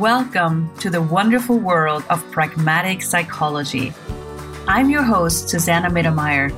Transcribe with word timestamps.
Welcome 0.00 0.74
to 0.78 0.88
the 0.88 1.02
wonderful 1.02 1.58
world 1.58 2.04
of 2.08 2.24
pragmatic 2.30 3.02
psychology. 3.02 3.92
I'm 4.66 4.88
your 4.88 5.02
host, 5.02 5.50
Susanna 5.50 5.90
Mittermeier, 5.90 6.50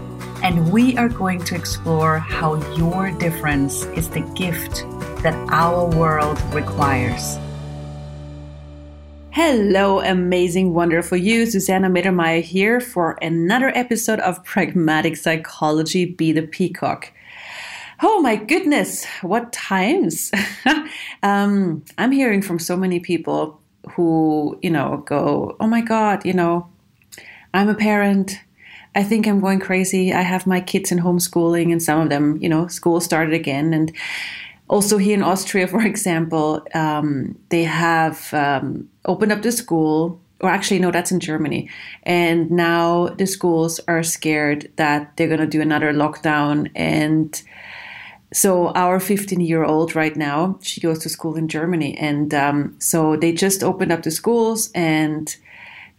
and 0.45 0.71
we 0.71 0.97
are 0.97 1.09
going 1.09 1.43
to 1.47 1.57
explore 1.57 2.21
how 2.21 2.55
your 2.77 3.11
difference 3.11 3.83
is 3.97 4.09
the 4.11 4.21
gift 4.37 4.85
that 5.25 5.35
our 5.51 5.91
world 5.91 6.41
requires. 6.55 7.37
Hello, 9.31 9.99
amazing, 9.99 10.73
wonderful 10.73 11.19
you. 11.19 11.45
Susanna 11.45 11.91
Mittermeier 11.91 12.43
here 12.43 12.79
for 12.79 13.19
another 13.21 13.77
episode 13.77 14.21
of 14.21 14.45
Pragmatic 14.45 15.17
Psychology 15.17 16.05
Be 16.05 16.31
the 16.31 16.43
Peacock. 16.43 17.13
Oh 18.05 18.21
my 18.21 18.35
goodness, 18.35 19.07
what 19.23 19.53
times! 19.53 20.33
um, 21.23 21.85
I'm 21.99 22.11
hearing 22.11 22.43
from 22.43 22.59
so 22.59 22.77
many 22.77 22.99
people 22.99 23.61
who, 23.93 24.59
you 24.61 24.71
know, 24.71 25.05
go, 25.07 25.57
oh 25.61 25.69
my 25.69 25.83
God, 25.83 26.27
you 26.27 26.33
know, 26.33 26.69
I'm 27.55 27.69
a 27.69 27.77
parent. 27.77 28.41
I 28.97 29.05
think 29.05 29.29
I'm 29.29 29.39
going 29.39 29.61
crazy. 29.61 30.13
I 30.13 30.23
have 30.23 30.49
my 30.49 30.61
kids 30.61 30.91
in 30.91 30.99
homeschooling, 30.99 31.71
and 31.71 31.81
some 31.81 32.01
of 32.01 32.09
them, 32.09 32.39
you 32.39 32.49
know, 32.49 32.67
school 32.67 33.01
started 33.01 33.35
again. 33.35 33.73
And 33.73 33.93
also 34.69 34.99
here 34.99 35.15
in 35.15 35.23
Austria, 35.23 35.69
for 35.69 35.83
example, 35.83 36.67
um, 36.75 37.39
they 37.51 37.63
have 37.63 38.35
um, 38.35 38.89
opened 39.05 39.31
up 39.31 39.43
the 39.43 39.53
school 39.53 40.21
or 40.41 40.51
actually 40.51 40.81
no 40.81 40.91
that's 40.91 41.13
in 41.13 41.21
germany 41.21 41.71
and 42.03 42.51
now 42.51 43.07
the 43.11 43.27
schools 43.27 43.79
are 43.87 44.03
scared 44.03 44.69
that 44.75 45.17
they're 45.17 45.29
going 45.29 45.39
to 45.39 45.47
do 45.47 45.61
another 45.61 45.93
lockdown 45.93 46.69
and 46.75 47.45
so 48.33 48.69
our 48.69 48.99
15 48.99 49.41
year 49.41 49.65
old 49.65 49.95
right 49.95 50.17
now 50.17 50.59
she 50.63 50.81
goes 50.81 50.99
to 51.01 51.09
school 51.09 51.37
in 51.37 51.49
germany 51.49 51.97
and 51.99 52.33
um, 52.35 52.75
so 52.79 53.17
they 53.17 53.33
just 53.33 53.63
opened 53.63 53.93
up 53.93 54.03
the 54.03 54.11
schools 54.11 54.71
and 54.75 55.37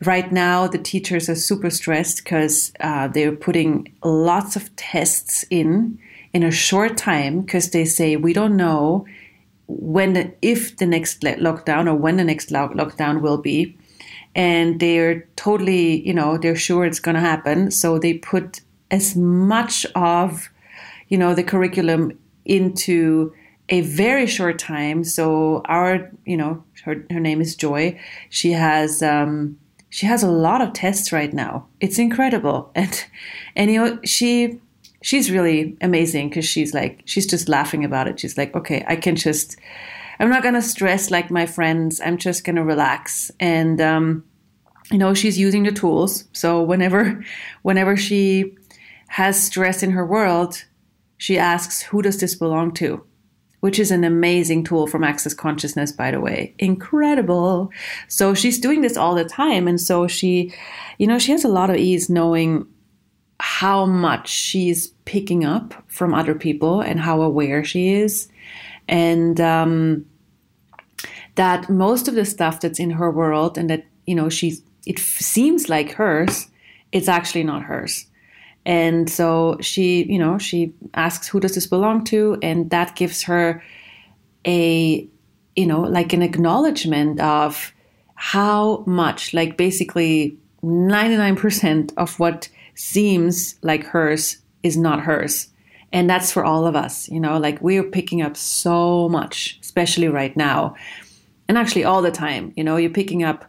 right 0.06 0.32
now 0.32 0.68
the 0.68 0.78
teachers 0.78 1.30
are 1.30 1.36
super 1.36 1.70
stressed 1.70 2.24
because 2.24 2.74
uh, 2.80 3.08
they're 3.08 3.36
putting 3.36 3.94
lots 4.04 4.56
of 4.56 4.76
tests 4.76 5.46
in 5.50 5.98
in 6.34 6.44
a 6.44 6.52
short 6.52 6.98
time 6.98 7.42
because 7.42 7.70
they 7.70 7.86
say 7.86 8.16
we 8.16 8.34
don't 8.34 8.58
know 8.58 9.06
when 9.68 10.14
the, 10.14 10.34
if 10.42 10.78
the 10.78 10.86
next 10.86 11.22
lockdown 11.22 11.88
or 11.88 11.96
when 11.96 12.18
the 12.18 12.24
next 12.24 12.50
lockdown 12.50 13.22
will 13.22 13.38
be. 13.38 13.78
And 14.36 14.80
they're 14.80 15.22
totally 15.36 16.06
you 16.06 16.14
know 16.14 16.38
they're 16.38 16.56
sure 16.56 16.86
it's 16.86 17.00
going 17.00 17.16
to 17.16 17.22
happen. 17.22 17.70
So 17.70 18.00
they 18.00 18.16
put 18.16 18.62
as 18.90 19.16
much 19.16 19.86
of 19.96 20.50
you 21.08 21.18
know 21.18 21.36
the 21.36 21.44
curriculum 21.44 22.18
into 22.46 23.34
a 23.70 23.82
very 23.82 24.28
short 24.28 24.60
time. 24.60 25.04
So 25.04 25.62
our, 25.66 26.12
you 26.26 26.38
know, 26.38 26.64
her, 26.86 27.06
her 27.10 27.20
name 27.20 27.42
is 27.42 27.56
Joy. 27.56 28.00
She 28.30 28.52
has 28.52 29.02
um, 29.02 29.58
she 29.90 30.06
has 30.06 30.24
a 30.24 30.30
lot 30.30 30.62
of 30.62 30.74
tests 30.74 31.12
right 31.12 31.34
now. 31.34 31.68
It's 31.80 32.00
incredible, 32.00 32.72
and 32.76 33.06
and 33.56 33.72
you 33.72 33.84
know 33.84 34.00
she 34.04 34.60
she's 35.02 35.32
really 35.32 35.78
amazing 35.82 36.30
because 36.30 36.46
she's 36.46 36.74
like 36.74 37.02
she's 37.06 37.26
just 37.26 37.48
laughing 37.50 37.84
about 37.86 38.08
it. 38.08 38.20
She's 38.20 38.38
like, 38.38 38.56
okay, 38.56 38.84
I 38.88 38.96
can 38.96 39.16
just 39.16 39.58
I'm 40.20 40.30
not 40.30 40.44
gonna 40.44 40.62
stress 40.62 41.10
like 41.10 41.32
my 41.32 41.46
friends. 41.46 42.02
I'm 42.04 42.18
just 42.18 42.44
gonna 42.44 42.64
relax 42.64 43.32
and. 43.40 43.80
Um, 43.82 44.24
you 44.92 44.98
know 44.98 45.14
she's 45.14 45.40
using 45.40 45.64
the 45.64 45.72
tools 45.72 46.26
so 46.34 46.62
whenever 46.62 47.24
whenever 47.62 47.96
she 47.96 48.54
has 49.08 49.42
stress 49.42 49.82
in 49.82 49.92
her 49.92 50.06
world 50.06 50.66
she 51.24 51.38
asks, 51.38 51.82
Who 51.84 52.02
does 52.02 52.20
this 52.20 52.36
belong 52.36 52.74
to? 52.74 53.02
Which 53.62 53.80
is 53.80 53.92
an 53.92 54.04
amazing 54.04 54.66
tool 54.66 54.88
from 54.88 55.06
Access 55.06 55.34
Consciousness, 55.34 55.90
by 55.90 56.12
the 56.12 56.20
way. 56.20 56.54
Incredible. 56.60 57.72
So 58.10 58.34
she's 58.34 58.60
doing 58.60 58.82
this 58.82 58.98
all 58.98 59.16
the 59.16 59.24
time. 59.24 59.66
And 59.66 59.80
so 59.80 60.06
she, 60.06 60.54
you 60.98 61.08
know, 61.08 61.20
she 61.20 61.32
has 61.32 61.46
a 61.46 61.48
lot 61.48 61.70
of 61.70 61.78
ease 61.78 62.10
knowing 62.10 62.68
how 63.40 63.86
much 63.86 64.28
she's 64.28 64.90
picking 65.06 65.46
up 65.46 65.74
from 65.88 66.14
other 66.14 66.36
people 66.36 66.82
and 66.82 67.00
how 67.00 67.22
aware 67.22 67.64
she 67.64 67.94
is. 67.94 68.28
And 68.90 69.40
um, 69.40 70.06
that 71.36 71.70
most 71.70 72.10
of 72.10 72.16
the 72.16 72.26
stuff 72.26 72.60
that's 72.60 72.82
in 72.82 72.90
her 72.90 73.10
world 73.10 73.58
and 73.58 73.70
that, 73.70 73.86
you 74.06 74.14
know, 74.14 74.28
she's, 74.28 74.62
it 74.86 75.00
seems 75.00 75.70
like 75.70 75.94
hers, 75.94 76.50
it's 76.92 77.08
actually 77.08 77.46
not 77.46 77.64
hers. 77.64 78.08
And 78.66 79.10
so 79.10 79.58
she, 79.60 80.04
you 80.06 80.18
know, 80.18 80.38
she 80.38 80.74
asks, 80.94 81.28
who 81.28 81.40
does 81.40 81.56
this 81.56 81.68
belong 81.68 82.04
to? 82.06 82.38
And 82.42 82.70
that 82.70 82.96
gives 82.96 83.24
her 83.24 83.62
a, 84.46 85.08
you 85.56 85.66
know, 85.66 85.82
like 85.82 86.14
an 86.14 86.22
acknowledgement 86.22 87.20
of 87.20 87.74
how 88.16 88.84
much, 88.86 89.34
like 89.34 89.58
basically 89.58 90.38
99% 90.64 91.94
of 91.98 92.20
what 92.20 92.48
seems 92.76 93.56
like 93.62 93.84
hers 93.84 94.38
is 94.64 94.78
not 94.78 95.02
hers. 95.02 95.50
And 95.92 96.10
that's 96.10 96.32
for 96.32 96.44
all 96.44 96.66
of 96.66 96.76
us, 96.76 97.08
you 97.10 97.20
know, 97.20 97.38
like 97.38 97.62
we're 97.62 97.84
picking 97.84 98.22
up 98.22 98.36
so 98.36 99.08
much, 99.10 99.60
especially 99.62 100.08
right 100.08 100.36
now. 100.36 100.76
And 101.48 101.58
actually, 101.58 101.84
all 101.84 102.02
the 102.02 102.12
time, 102.12 102.54
you 102.56 102.64
know, 102.64 102.78
you're 102.78 102.90
picking 102.90 103.24
up 103.24 103.46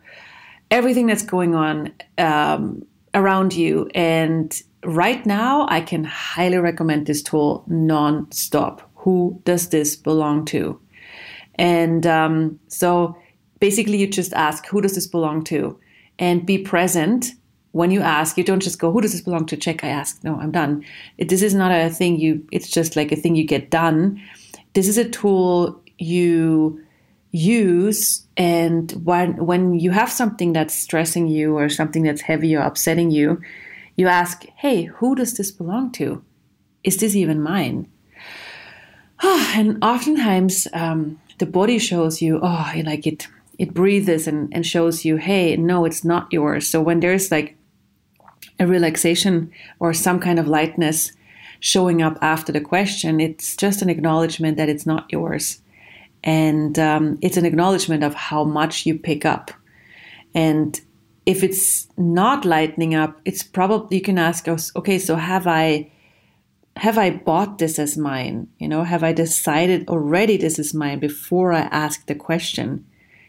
everything 0.70 1.06
that's 1.06 1.22
going 1.22 1.54
on 1.54 1.92
um, 2.18 2.84
around 3.14 3.54
you. 3.54 3.88
And 3.94 4.60
right 4.84 5.24
now, 5.26 5.66
I 5.68 5.80
can 5.80 6.04
highly 6.04 6.58
recommend 6.58 7.06
this 7.06 7.22
tool 7.22 7.64
non-stop. 7.66 8.90
Who 8.96 9.40
does 9.44 9.68
this 9.68 9.96
belong 9.96 10.44
to? 10.46 10.80
And 11.56 12.06
um, 12.06 12.58
so 12.68 13.16
basically, 13.60 13.98
you 13.98 14.06
just 14.06 14.32
ask, 14.32 14.66
who 14.66 14.80
does 14.80 14.94
this 14.94 15.06
belong 15.06 15.44
to? 15.44 15.78
And 16.18 16.46
be 16.46 16.58
present 16.58 17.32
when 17.72 17.90
you 17.90 18.00
ask. 18.00 18.38
You 18.38 18.44
don't 18.44 18.62
just 18.62 18.78
go, 18.78 18.92
who 18.92 19.00
does 19.00 19.12
this 19.12 19.20
belong 19.20 19.46
to? 19.46 19.56
Check, 19.56 19.84
I 19.84 19.88
ask. 19.88 20.22
No, 20.22 20.36
I'm 20.36 20.52
done. 20.52 20.84
It, 21.18 21.28
this 21.28 21.42
is 21.42 21.54
not 21.54 21.72
a 21.72 21.90
thing 21.90 22.18
you, 22.18 22.46
it's 22.52 22.70
just 22.70 22.96
like 22.96 23.12
a 23.12 23.16
thing 23.16 23.34
you 23.34 23.44
get 23.44 23.70
done. 23.70 24.22
This 24.74 24.88
is 24.88 24.96
a 24.98 25.08
tool 25.08 25.80
you 25.98 26.80
use 27.34 28.24
and 28.36 28.92
when 29.04 29.34
when 29.44 29.74
you 29.74 29.90
have 29.90 30.08
something 30.08 30.52
that's 30.52 30.72
stressing 30.72 31.26
you 31.26 31.58
or 31.58 31.68
something 31.68 32.04
that's 32.04 32.20
heavy 32.20 32.54
or 32.54 32.60
upsetting 32.60 33.10
you 33.10 33.40
you 33.96 34.08
ask, 34.08 34.44
hey, 34.56 34.84
who 34.84 35.14
does 35.14 35.34
this 35.34 35.50
belong 35.50 35.92
to? 35.92 36.24
Is 36.82 36.96
this 36.98 37.14
even 37.14 37.42
mine? 37.42 37.88
and 39.22 39.82
oftentimes 39.82 40.68
um, 40.72 41.20
the 41.38 41.46
body 41.46 41.78
shows 41.78 42.20
you, 42.20 42.40
oh, 42.42 42.72
like 42.84 43.06
it, 43.06 43.28
it 43.58 43.72
breathes 43.72 44.26
and, 44.26 44.52
and 44.52 44.66
shows 44.66 45.04
you, 45.04 45.16
hey, 45.16 45.56
no, 45.56 45.84
it's 45.84 46.04
not 46.04 46.32
yours. 46.32 46.66
So 46.66 46.80
when 46.80 47.00
there's 47.00 47.30
like 47.30 47.56
a 48.58 48.66
relaxation 48.66 49.50
or 49.80 49.92
some 49.94 50.20
kind 50.20 50.38
of 50.38 50.48
lightness 50.48 51.12
showing 51.60 52.02
up 52.02 52.18
after 52.20 52.52
the 52.52 52.60
question, 52.60 53.20
it's 53.20 53.56
just 53.56 53.82
an 53.82 53.90
acknowledgement 53.90 54.56
that 54.56 54.68
it's 54.68 54.86
not 54.86 55.10
yours. 55.10 55.60
And 56.22 56.78
um, 56.78 57.18
it's 57.22 57.36
an 57.36 57.46
acknowledgement 57.46 58.02
of 58.02 58.14
how 58.14 58.44
much 58.44 58.86
you 58.86 58.98
pick 58.98 59.24
up. 59.24 59.50
And 60.34 60.80
if 61.26 61.42
it's 61.42 61.88
not 61.96 62.44
lightening 62.44 62.94
up, 62.94 63.20
it's 63.24 63.42
probably 63.42 63.96
you 63.98 64.02
can 64.02 64.18
ask 64.18 64.46
us, 64.48 64.74
okay, 64.76 64.98
so 64.98 65.16
have 65.16 65.46
I 65.46 65.90
have 66.76 66.98
I 66.98 67.10
bought 67.10 67.58
this 67.58 67.78
as 67.78 67.96
mine? 67.96 68.48
You 68.58 68.68
know, 68.68 68.82
have 68.82 69.04
I 69.04 69.12
decided 69.12 69.88
already 69.88 70.36
this 70.36 70.58
is 70.58 70.74
mine 70.74 70.98
before 70.98 71.52
I 71.52 71.60
ask 71.60 72.06
the 72.06 72.16
question? 72.16 72.84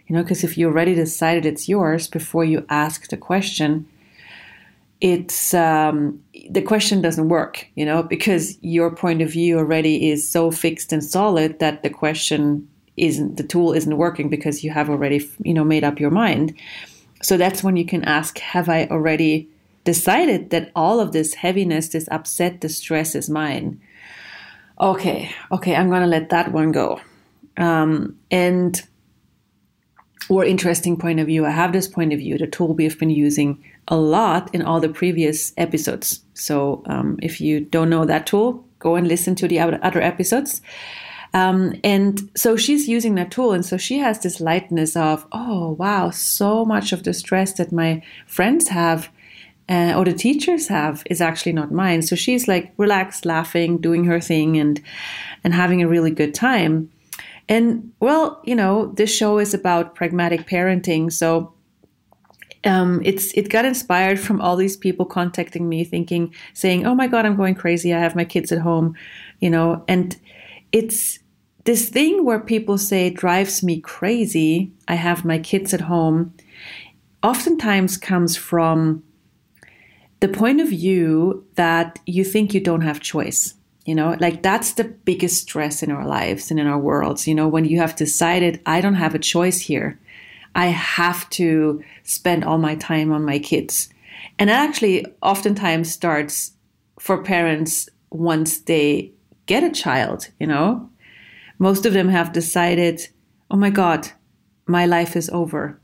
You 0.07 0.15
know, 0.15 0.23
because 0.23 0.43
if 0.43 0.57
you 0.57 0.67
already 0.67 0.95
decided 0.95 1.45
it's 1.45 1.69
yours 1.69 2.07
before 2.07 2.43
you 2.43 2.65
ask 2.69 3.09
the 3.09 3.17
question, 3.17 3.87
it's 4.99 5.53
um, 5.53 6.23
the 6.49 6.61
question 6.61 7.01
doesn't 7.01 7.29
work. 7.29 7.67
You 7.75 7.85
know, 7.85 8.03
because 8.03 8.57
your 8.61 8.93
point 8.93 9.21
of 9.21 9.31
view 9.31 9.57
already 9.57 10.09
is 10.09 10.27
so 10.27 10.51
fixed 10.51 10.91
and 10.91 11.03
solid 11.03 11.59
that 11.59 11.83
the 11.83 11.89
question 11.89 12.67
isn't 12.97 13.35
the 13.37 13.43
tool 13.43 13.73
isn't 13.73 13.97
working 13.97 14.29
because 14.29 14.63
you 14.63 14.71
have 14.71 14.89
already 14.89 15.29
you 15.43 15.53
know 15.53 15.63
made 15.63 15.83
up 15.83 15.99
your 15.99 16.11
mind. 16.11 16.53
So 17.21 17.37
that's 17.37 17.63
when 17.63 17.75
you 17.75 17.85
can 17.85 18.03
ask 18.03 18.37
Have 18.39 18.69
I 18.69 18.85
already 18.87 19.49
decided 19.83 20.49
that 20.49 20.71
all 20.75 20.99
of 20.99 21.11
this 21.11 21.35
heaviness, 21.35 21.89
this 21.89 22.07
upset, 22.11 22.61
this 22.61 22.77
stress 22.77 23.15
is 23.15 23.29
mine? 23.29 23.79
Okay, 24.79 25.33
okay, 25.51 25.75
I'm 25.75 25.89
going 25.89 26.01
to 26.01 26.07
let 26.07 26.29
that 26.29 26.51
one 26.51 26.71
go. 26.71 26.99
Um, 27.57 28.17
and 28.29 28.81
or 30.27 30.43
interesting 30.43 30.97
point 30.97 31.19
of 31.19 31.27
view, 31.27 31.45
I 31.45 31.51
have 31.51 31.71
this 31.71 31.87
point 31.87 32.11
of 32.11 32.19
view, 32.19 32.37
the 32.37 32.47
tool 32.47 32.73
we've 32.73 32.99
been 32.99 33.11
using 33.11 33.63
a 33.87 33.95
lot 33.95 34.53
in 34.53 34.63
all 34.63 34.79
the 34.79 34.89
previous 34.89 35.53
episodes. 35.57 36.21
So 36.33 36.81
um, 36.87 37.19
if 37.21 37.39
you 37.39 37.61
don't 37.61 37.89
know 37.89 38.05
that 38.05 38.25
tool, 38.25 38.65
go 38.79 38.95
and 38.95 39.07
listen 39.07 39.35
to 39.35 39.47
the 39.47 39.59
other 39.59 40.01
episodes. 40.01 40.61
Um, 41.35 41.75
and 41.83 42.31
so 42.33 42.55
she's 42.55 42.87
using 42.87 43.15
that 43.15 43.29
tool. 43.29 43.51
And 43.51 43.65
so 43.65 43.75
she 43.75 43.97
has 43.97 44.19
this 44.19 44.39
lightness 44.39 44.95
of, 44.95 45.27
oh, 45.33 45.71
wow, 45.73 46.09
so 46.09 46.63
much 46.63 46.93
of 46.93 47.03
the 47.03 47.13
stress 47.13 47.51
that 47.53 47.73
my 47.73 48.01
friends 48.25 48.69
have 48.69 49.09
uh, 49.67 49.93
or 49.97 50.05
the 50.05 50.13
teachers 50.13 50.69
have 50.69 51.03
is 51.09 51.19
actually 51.19 51.51
not 51.51 51.73
mine. 51.73 52.03
So 52.03 52.15
she's 52.15 52.47
like 52.47 52.73
relaxed, 52.77 53.25
laughing, 53.25 53.79
doing 53.79 54.05
her 54.05 54.21
thing, 54.21 54.57
and 54.57 54.81
and 55.43 55.53
having 55.53 55.81
a 55.81 55.87
really 55.87 56.11
good 56.11 56.33
time. 56.33 56.89
And 57.49 57.91
well, 57.99 58.41
you 58.45 58.55
know, 58.55 58.93
this 58.95 59.13
show 59.13 59.39
is 59.39 59.53
about 59.53 59.95
pragmatic 59.95 60.47
parenting. 60.47 61.11
So 61.11 61.53
um, 62.63 63.01
it's 63.03 63.33
it 63.33 63.49
got 63.49 63.65
inspired 63.65 64.19
from 64.19 64.39
all 64.39 64.55
these 64.55 64.77
people 64.77 65.05
contacting 65.05 65.67
me, 65.67 65.83
thinking, 65.83 66.33
saying, 66.53 66.85
"Oh 66.85 66.95
my 66.95 67.07
God, 67.07 67.25
I'm 67.25 67.35
going 67.35 67.55
crazy. 67.55 67.93
I 67.93 67.99
have 67.99 68.15
my 68.15 68.25
kids 68.25 68.51
at 68.51 68.59
home," 68.59 68.95
you 69.39 69.49
know. 69.49 69.83
And 69.87 70.15
it's 70.71 71.19
this 71.65 71.89
thing 71.89 72.23
where 72.23 72.39
people 72.39 72.77
say 72.77 73.09
drives 73.09 73.61
me 73.63 73.81
crazy. 73.81 74.71
I 74.87 74.95
have 74.95 75.25
my 75.25 75.39
kids 75.39 75.73
at 75.73 75.81
home. 75.81 76.33
Oftentimes 77.21 77.97
comes 77.97 78.37
from 78.37 79.03
the 80.19 80.27
point 80.27 80.61
of 80.61 80.69
view 80.69 81.45
that 81.55 81.99
you 82.05 82.23
think 82.23 82.53
you 82.53 82.61
don't 82.61 82.81
have 82.81 82.99
choice. 82.99 83.55
You 83.85 83.93
know, 83.93 84.15
like 84.19 84.41
that's 84.41 84.73
the 84.73 84.83
biggest 84.83 85.43
stress 85.43 85.83
in 85.83 85.91
our 85.91 86.07
lives 86.07 86.49
and 86.49 86.59
in 86.59 86.65
our 86.65 86.79
worlds. 86.79 87.27
You 87.27 87.35
know, 87.35 87.47
when 87.47 87.65
you 87.65 87.79
have 87.79 87.95
decided, 87.95 88.61
I 88.65 88.81
don't 88.81 88.95
have 88.95 89.13
a 89.13 89.19
choice 89.19 89.59
here. 89.59 89.99
I 90.55 90.67
have 90.67 91.29
to 91.31 91.83
spend 92.03 92.45
all 92.45 92.57
my 92.57 92.75
time 92.75 93.11
on 93.11 93.25
my 93.25 93.37
kids. 93.37 93.89
And 94.39 94.49
it 94.49 94.53
actually 94.53 95.05
oftentimes 95.21 95.91
starts 95.91 96.51
for 96.99 97.21
parents 97.23 97.89
once 98.09 98.59
they 98.59 99.11
get 99.45 99.63
a 99.63 99.71
child, 99.71 100.29
you 100.39 100.47
know. 100.47 100.89
Most 101.59 101.85
of 101.85 101.93
them 101.93 102.09
have 102.09 102.33
decided, 102.33 103.07
oh 103.49 103.57
my 103.57 103.69
God, 103.69 104.09
my 104.67 104.85
life 104.85 105.15
is 105.15 105.29
over. 105.29 105.79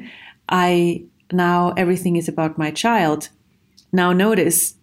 I 0.48 1.04
now 1.32 1.72
everything 1.76 2.16
is 2.16 2.28
about 2.28 2.58
my 2.58 2.70
child. 2.70 3.30
Now 3.92 4.12
notice 4.12 4.74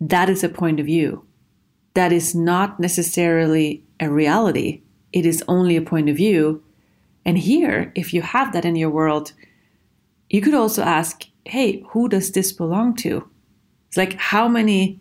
that 0.00 0.28
is 0.28 0.44
a 0.44 0.48
point 0.48 0.80
of 0.80 0.86
view 0.86 1.26
that 1.96 2.12
is 2.12 2.34
not 2.34 2.78
necessarily 2.78 3.82
a 3.98 4.10
reality. 4.10 4.82
It 5.14 5.24
is 5.24 5.42
only 5.48 5.76
a 5.76 5.82
point 5.82 6.10
of 6.10 6.16
view. 6.16 6.62
And 7.24 7.38
here, 7.38 7.90
if 7.94 8.12
you 8.12 8.20
have 8.20 8.52
that 8.52 8.66
in 8.66 8.76
your 8.76 8.90
world, 8.90 9.32
you 10.28 10.42
could 10.42 10.52
also 10.52 10.82
ask, 10.82 11.24
hey, 11.46 11.82
who 11.90 12.06
does 12.10 12.32
this 12.32 12.52
belong 12.52 12.96
to? 12.96 13.26
It's 13.88 13.96
like, 13.96 14.12
how 14.18 14.46
many 14.46 15.00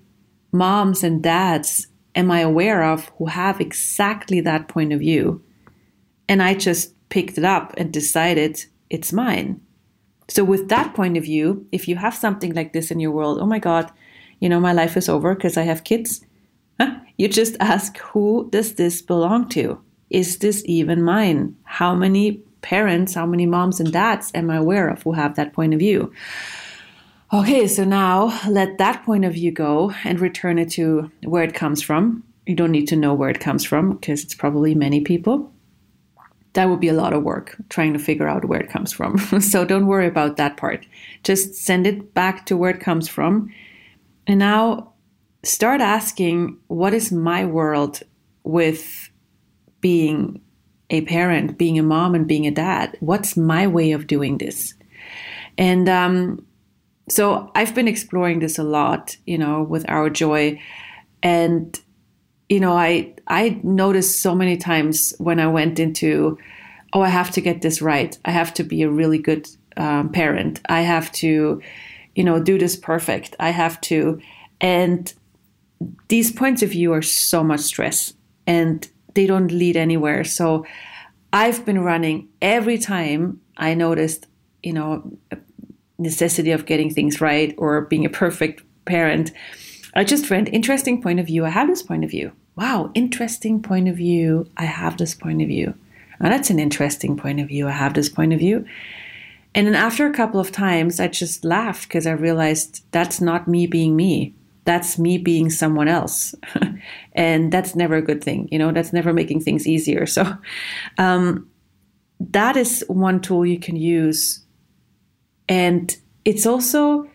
moms 0.54 1.04
and 1.04 1.22
dads 1.22 1.88
am 2.16 2.32
I 2.32 2.40
aware 2.40 2.84
of 2.84 3.12
who 3.18 3.28
have 3.28 3.60
exactly 3.62 4.42
that 4.42 4.68
point 4.68 4.94
of 4.94 5.00
view? 5.00 5.44
And 6.28 6.42
I 6.42 6.54
just 6.54 6.94
picked 7.10 7.38
it 7.38 7.46
up 7.46 7.74
and 7.78 7.92
decided 7.92 8.66
it's 8.90 9.14
mine. 9.14 9.62
So, 10.28 10.44
with 10.44 10.70
that 10.70 10.96
point 10.96 11.18
of 11.18 11.24
view, 11.24 11.68
if 11.72 11.88
you 11.88 11.98
have 11.98 12.16
something 12.16 12.54
like 12.54 12.74
this 12.74 12.90
in 12.90 13.00
your 13.00 13.12
world, 13.12 13.40
oh 13.40 13.46
my 13.46 13.60
God, 13.60 13.92
you 14.40 14.50
know, 14.50 14.60
my 14.60 14.74
life 14.74 14.98
is 14.98 15.08
over 15.08 15.36
because 15.36 15.56
I 15.58 15.64
have 15.64 15.84
kids, 15.84 16.26
you 17.18 17.28
just 17.28 17.56
ask, 17.60 17.98
who 18.00 18.50
does 18.52 18.76
this 18.76 19.02
belong 19.02 19.50
to? 19.50 19.80
Is 20.10 20.40
this 20.40 20.64
even 20.66 21.04
mine? 21.04 21.56
How 21.64 21.96
many 21.96 22.44
parents, 22.62 23.14
how 23.14 23.26
many 23.26 23.46
moms 23.46 23.80
and 23.80 23.92
dads 23.92 24.32
am 24.34 24.50
I 24.50 24.58
aware 24.58 24.90
of 24.90 25.04
who 25.04 25.14
have 25.14 25.36
that 25.36 25.54
point 25.54 25.74
of 25.74 25.80
view? 25.80 26.12
Okay, 27.33 27.68
so 27.68 27.83
now 27.83 28.39
let 28.48 28.77
that 28.77 29.04
point 29.04 29.25
of 29.25 29.33
view 29.33 29.51
go 29.51 29.92
and 30.04 30.19
return 30.19 30.60
it 30.60 30.69
to 30.72 31.12
where 31.24 31.44
it 31.44 31.56
comes 31.56 31.81
from. 31.81 32.24
You 32.45 32.56
don't 32.56 32.72
need 32.72 32.88
to 32.89 32.95
know 32.95 33.16
where 33.16 33.30
it 33.30 33.39
comes 33.39 33.66
from 33.66 33.94
because 33.94 34.24
it's 34.24 34.36
probably 34.36 34.75
many 34.75 35.01
people. 35.01 35.51
That 36.54 36.69
would 36.69 36.80
be 36.80 36.88
a 36.88 36.94
lot 36.94 37.13
of 37.13 37.24
work 37.24 37.57
trying 37.69 37.94
to 37.94 38.00
figure 38.00 38.27
out 38.27 38.45
where 38.45 38.60
it 38.60 38.69
comes 38.69 38.94
from. 38.94 39.18
so 39.42 39.66
don't 39.66 39.88
worry 39.88 40.07
about 40.07 40.38
that 40.38 40.56
part. 40.56 40.86
Just 41.24 41.56
send 41.56 41.88
it 41.88 42.13
back 42.13 42.45
to 42.45 42.56
where 42.56 42.69
it 42.69 42.80
comes 42.80 43.10
from. 43.10 43.51
And 44.27 44.39
now 44.39 44.94
start 45.44 45.81
asking 45.81 46.57
what 46.68 46.94
is 46.94 47.12
my 47.12 47.44
world 47.45 48.01
with 48.44 49.10
being 49.81 50.42
a 50.92 51.01
parent, 51.01 51.57
being 51.57 51.80
a 51.80 51.83
mom, 51.83 52.13
and 52.13 52.27
being 52.27 52.45
a 52.45 52.51
dad? 52.51 52.95
What's 53.00 53.36
my 53.36 53.66
way 53.66 53.92
of 53.92 54.06
doing 54.06 54.38
this? 54.38 54.75
And 55.57 55.89
um, 55.89 56.45
so 57.07 57.52
I've 57.54 57.75
been 57.75 57.88
exploring 57.88 58.40
this 58.40 58.57
a 58.57 58.63
lot, 58.63 59.18
you 59.25 59.38
know, 59.38 59.63
with 59.63 59.88
our 59.90 60.10
joy. 60.10 60.60
And, 61.22 61.80
you 62.50 62.60
know, 62.60 62.74
I 62.74 63.13
I 63.28 63.60
noticed 63.63 64.22
so 64.22 64.36
many 64.36 64.57
times 64.57 65.13
when 65.18 65.40
I 65.40 65.48
went 65.48 65.80
into, 65.80 66.38
oh, 66.94 67.02
I 67.02 67.10
have 67.10 67.31
to 67.31 67.42
get 67.42 67.62
this 67.62 67.81
right. 67.81 68.18
I 68.25 68.31
have 68.31 68.54
to 68.56 68.63
be 68.63 68.81
a 68.81 68.90
really 68.90 69.19
good 69.19 69.48
um, 69.78 70.10
parent. 70.10 70.62
I 70.69 70.81
have 70.81 71.12
to, 71.13 71.62
you 72.16 72.24
know, 72.24 72.42
do 72.42 72.57
this 72.57 72.75
perfect. 72.75 73.36
I 73.40 73.50
have 73.50 73.80
to, 73.81 74.19
and 74.62 75.13
these 76.08 76.31
points 76.31 76.63
of 76.63 76.69
view 76.69 76.94
are 76.94 77.01
so 77.01 77.44
much 77.44 77.60
stress 77.60 78.13
and 78.48 78.88
they 79.13 79.28
don't 79.28 79.51
lead 79.51 79.75
anywhere. 79.78 80.24
So 80.24 80.66
I've 81.34 81.66
been 81.66 81.81
running 81.81 82.30
every 82.42 82.78
time 82.78 83.42
I 83.58 83.74
noticed, 83.74 84.28
you 84.63 84.74
know, 84.74 85.18
necessity 85.98 86.52
of 86.52 86.66
getting 86.66 86.90
things 86.90 87.22
right 87.22 87.54
or 87.58 87.82
being 87.82 88.06
a 88.06 88.10
perfect 88.10 88.64
parent. 88.86 89.32
I 89.96 90.04
just 90.04 90.30
ran 90.30 90.48
interesting 90.48 91.02
point 91.02 91.20
of 91.20 91.26
view. 91.26 91.46
I 91.46 91.50
have 91.50 91.68
this 91.68 91.84
point 91.84 92.04
of 92.04 92.12
view. 92.12 92.32
Wow, 92.56 92.92
interesting 92.94 93.62
point 93.62 93.88
of 93.88 93.98
view. 93.98 94.50
I 94.58 94.66
have 94.66 94.98
this 94.98 95.14
point 95.14 95.42
of 95.42 95.48
view. 95.48 95.74
And 96.20 96.32
that's 96.32 96.50
an 96.50 96.60
interesting 96.60 97.18
point 97.18 97.40
of 97.40 97.48
view. 97.48 97.68
I 97.68 97.72
have 97.72 97.94
this 97.94 98.10
point 98.10 98.34
of 98.34 98.40
view. 98.40 98.66
And 99.54 99.68
then 99.68 99.76
after 99.76 100.06
a 100.06 100.14
couple 100.14 100.40
of 100.40 100.52
times, 100.52 101.00
I 101.00 101.08
just 101.08 101.46
laughed 101.46 101.88
because 101.88 102.08
I 102.08 102.12
realized 102.12 102.84
that's 102.92 103.22
not 103.22 103.48
me 103.48 103.68
being 103.68 103.96
me 103.96 104.34
that's 104.66 104.98
me 104.98 105.18
being 105.18 105.50
someone 105.50 105.88
else. 105.88 106.36
and 107.14 107.52
that's 107.52 107.76
never 107.76 107.96
a 107.96 108.02
good 108.02 108.24
thing. 108.24 108.50
You 108.52 108.60
know, 108.60 108.72
that's 108.72 108.92
never 108.92 109.14
making 109.14 109.42
things 109.42 109.66
easier. 109.66 110.06
So, 110.06 110.36
um, 110.98 111.48
that 112.20 112.58
is 112.58 112.84
one 112.88 113.22
tool 113.22 113.46
you 113.46 113.60
can 113.60 113.76
use. 113.76 114.44
And 115.48 115.96
it's 116.24 116.46
also, 116.46 117.10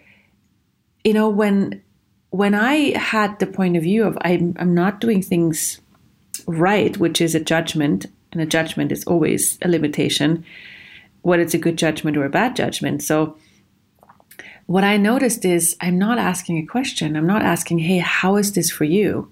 you 1.05 1.13
know, 1.13 1.29
when 1.29 1.83
when 2.31 2.55
I 2.55 2.97
had 2.97 3.39
the 3.41 3.47
point 3.47 3.77
of 3.77 3.83
view 3.83 4.05
of 4.05 4.17
I'm, 4.21 4.55
I'm 4.59 4.75
not 4.75 5.01
doing 5.01 5.21
things 5.21 5.81
right, 6.47 6.97
which 6.97 7.21
is 7.21 7.35
a 7.35 7.41
judgment, 7.41 8.07
and 8.33 8.41
a 8.41 8.47
judgment 8.47 8.93
is 8.93 9.05
always 9.05 9.59
a 9.63 9.69
limitation, 9.69 10.45
whether 11.23 11.43
it's 11.43 11.55
a 11.55 11.59
good 11.59 11.77
judgment 11.77 12.17
or 12.17 12.25
a 12.25 12.31
bad 12.31 12.55
judgment. 12.55 13.03
So 13.03 13.37
what 14.67 14.85
I 14.85 14.97
noticed 14.97 15.45
is 15.45 15.77
I'm 15.81 15.99
not 15.99 16.19
asking 16.19 16.59
a 16.59 16.67
question. 16.67 17.17
I'm 17.17 17.27
not 17.27 17.43
asking, 17.43 17.81
"Hey, 17.81 17.99
how 17.99 18.37
is 18.37 18.53
this 18.53 18.71
for 18.71 18.85
you?" 18.85 19.29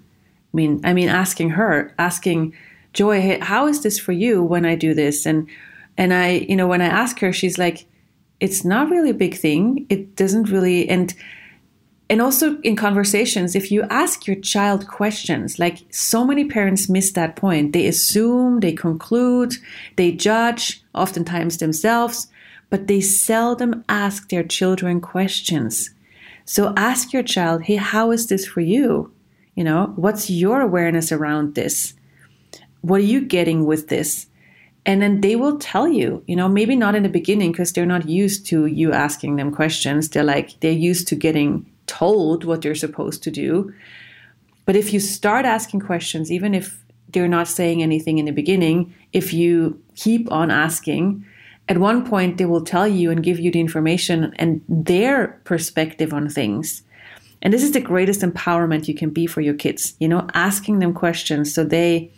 I 0.53 0.57
mean, 0.57 0.81
I 0.83 0.93
mean 0.93 1.07
asking 1.09 1.51
her, 1.51 1.93
asking 1.97 2.53
Joy, 2.91 3.21
"Hey, 3.21 3.39
how 3.39 3.67
is 3.67 3.81
this 3.81 3.99
for 3.99 4.11
you 4.11 4.43
when 4.43 4.65
I 4.65 4.75
do 4.75 4.93
this?" 4.93 5.25
And 5.25 5.47
and 5.97 6.13
I, 6.13 6.45
you 6.49 6.55
know, 6.55 6.67
when 6.67 6.81
I 6.81 6.85
ask 6.87 7.19
her, 7.19 7.31
she's 7.31 7.57
like, 7.57 7.85
"It's 8.39 8.63
not 8.63 8.89
really 8.89 9.11
a 9.11 9.21
big 9.25 9.35
thing. 9.35 9.85
It 9.89 10.15
doesn't 10.15 10.49
really." 10.49 10.87
And 10.89 11.13
and 12.11 12.21
also 12.21 12.59
in 12.61 12.75
conversations, 12.75 13.55
if 13.55 13.71
you 13.71 13.83
ask 13.83 14.25
your 14.25 14.35
child 14.37 14.87
questions, 14.87 15.59
like 15.59 15.77
so 15.91 16.25
many 16.25 16.45
parents 16.45 16.89
miss 16.89 17.11
that 17.11 17.35
point. 17.35 17.71
They 17.71 17.85
assume, 17.85 18.61
they 18.61 18.71
conclude, 18.71 19.53
they 19.95 20.11
judge, 20.11 20.81
oftentimes 20.95 21.57
themselves 21.57 22.27
but 22.69 22.87
they 22.87 23.01
seldom 23.01 23.83
ask 23.89 24.29
their 24.29 24.43
children 24.43 25.01
questions. 25.01 25.89
So 26.45 26.73
ask 26.75 27.13
your 27.13 27.23
child, 27.23 27.63
hey, 27.63 27.75
how 27.75 28.11
is 28.11 28.27
this 28.27 28.45
for 28.45 28.61
you? 28.61 29.11
You 29.55 29.63
know, 29.63 29.93
what's 29.95 30.29
your 30.29 30.61
awareness 30.61 31.11
around 31.11 31.55
this? 31.55 31.93
What 32.81 33.01
are 33.01 33.03
you 33.05 33.21
getting 33.21 33.65
with 33.65 33.89
this? 33.89 34.27
And 34.89 35.03
then 35.03 35.21
they 35.21 35.35
will 35.35 35.59
tell 35.59 35.87
you, 35.87 36.23
you 36.25 36.35
know, 36.35 36.47
maybe 36.49 36.75
not 36.75 36.95
in 36.95 37.03
the 37.03 37.09
beginning 37.09 37.51
because 37.51 37.71
they're 37.71 37.85
not 37.85 38.09
used 38.09 38.47
to 38.47 38.65
you 38.65 38.91
asking 38.91 39.35
them 39.35 39.51
questions. 39.51 40.09
They're 40.09 40.23
like, 40.23 40.59
they're 40.61 40.71
used 40.71 41.07
to 41.09 41.15
getting 41.15 41.71
told 41.85 42.43
what 42.43 42.63
they're 42.63 42.73
supposed 42.73 43.21
to 43.21 43.29
do. 43.29 43.71
But 44.65 44.75
if 44.75 44.91
you 44.91 44.99
start 44.99 45.45
asking 45.45 45.81
questions, 45.81 46.31
even 46.31 46.55
if 46.55 46.83
they're 47.07 47.27
not 47.27 47.47
saying 47.47 47.83
anything 47.83 48.17
in 48.17 48.25
the 48.25 48.31
beginning, 48.31 48.91
if 49.13 49.31
you 49.31 49.79
keep 49.93 50.31
on 50.31 50.49
asking, 50.49 51.23
at 51.67 51.77
one 51.77 52.03
point 52.03 52.39
they 52.39 52.45
will 52.45 52.63
tell 52.63 52.87
you 52.87 53.11
and 53.11 53.21
give 53.21 53.39
you 53.39 53.51
the 53.51 53.59
information 53.59 54.33
and 54.37 54.59
their 54.67 55.39
perspective 55.43 56.15
on 56.15 56.29
things. 56.29 56.81
And 57.43 57.53
this 57.53 57.61
is 57.61 57.73
the 57.73 57.79
greatest 57.79 58.21
empowerment 58.21 58.87
you 58.87 58.95
can 58.95 59.11
be 59.11 59.27
for 59.27 59.41
your 59.41 59.53
kids, 59.53 59.93
you 59.99 60.07
know, 60.07 60.25
asking 60.33 60.79
them 60.79 60.95
questions 60.95 61.53
so 61.53 61.63
they 61.63 62.11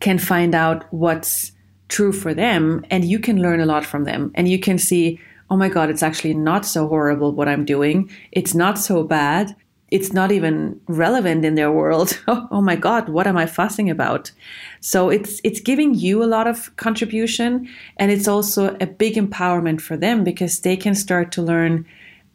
can 0.00 0.18
find 0.18 0.54
out 0.54 0.90
what's 0.90 1.51
true 1.92 2.12
for 2.12 2.32
them 2.34 2.84
and 2.90 3.04
you 3.04 3.18
can 3.18 3.42
learn 3.42 3.60
a 3.60 3.66
lot 3.66 3.84
from 3.84 4.04
them 4.04 4.30
and 4.34 4.48
you 4.48 4.58
can 4.58 4.78
see, 4.78 5.20
oh 5.50 5.56
my 5.56 5.68
God, 5.68 5.90
it's 5.90 6.02
actually 6.02 6.34
not 6.34 6.64
so 6.64 6.88
horrible 6.88 7.32
what 7.32 7.48
I'm 7.48 7.64
doing. 7.64 8.10
It's 8.32 8.54
not 8.54 8.78
so 8.78 9.04
bad 9.04 9.54
it's 9.92 10.14
not 10.14 10.32
even 10.32 10.80
relevant 10.88 11.44
in 11.44 11.54
their 11.54 11.70
world. 11.70 12.18
oh 12.26 12.62
my 12.62 12.76
God, 12.76 13.10
what 13.10 13.26
am 13.26 13.36
I 13.36 13.44
fussing 13.44 13.90
about? 13.90 14.32
So 14.80 15.10
it's 15.10 15.38
it's 15.44 15.60
giving 15.60 15.92
you 15.92 16.24
a 16.24 16.32
lot 16.36 16.46
of 16.46 16.74
contribution, 16.76 17.68
and 17.98 18.10
it's 18.10 18.26
also 18.26 18.74
a 18.80 18.86
big 18.86 19.16
empowerment 19.16 19.82
for 19.82 19.98
them 19.98 20.24
because 20.24 20.60
they 20.60 20.78
can 20.78 20.94
start 20.94 21.30
to 21.32 21.42
learn 21.42 21.86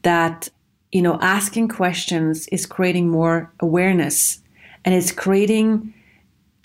that 0.03 0.49
you 0.91 1.01
know 1.01 1.17
asking 1.19 1.69
questions 1.69 2.47
is 2.49 2.67
creating 2.67 3.09
more 3.09 3.51
awareness, 3.59 4.39
and 4.85 4.93
it's 4.93 5.11
creating 5.11 5.95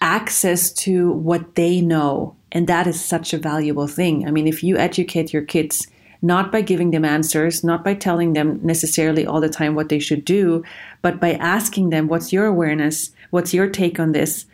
access 0.03 0.71
to 0.85 1.13
what 1.13 1.55
they 1.55 1.81
know. 1.81 2.37
And 2.53 2.67
that 2.67 2.87
is 2.87 3.03
such 3.03 3.33
a 3.33 3.39
valuable 3.39 3.89
thing. 3.89 4.29
I 4.29 4.31
mean, 4.31 4.47
if 4.47 4.63
you 4.63 4.77
educate 4.77 5.33
your 5.33 5.43
kids 5.43 5.87
not 6.25 6.53
by 6.53 6.61
giving 6.61 6.93
them 6.93 7.05
answers, 7.05 7.65
not 7.65 7.83
by 7.83 7.95
telling 7.95 8.33
them 8.33 8.61
necessarily 8.63 9.27
all 9.27 9.41
the 9.41 9.49
time 9.49 9.75
what 9.75 9.89
they 9.89 9.99
should 9.99 10.25
do, 10.25 10.63
but 11.03 11.19
by 11.19 11.33
asking 11.33 11.91
them, 11.91 12.07
What's 12.07 12.33
your 12.33 12.47
awareness? 12.47 13.11
What's 13.31 13.53
your 13.53 13.69
take 13.69 13.99
on 13.99 14.13
this? 14.13 14.47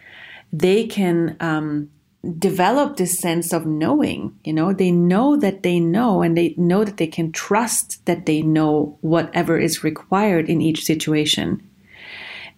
They 0.50 0.86
can 0.86 1.36
um, 1.40 1.90
develop 2.38 2.96
this 2.96 3.18
sense 3.18 3.52
of 3.52 3.66
knowing. 3.66 4.38
You 4.44 4.54
know, 4.54 4.72
they 4.72 4.90
know 4.90 5.36
that 5.36 5.62
they 5.62 5.78
know, 5.78 6.22
and 6.22 6.38
they 6.38 6.54
know 6.56 6.84
that 6.84 6.96
they 6.96 7.06
can 7.06 7.32
trust 7.32 8.04
that 8.06 8.24
they 8.24 8.40
know 8.40 8.96
whatever 9.02 9.58
is 9.58 9.84
required 9.84 10.48
in 10.48 10.62
each 10.62 10.84
situation. 10.84 11.62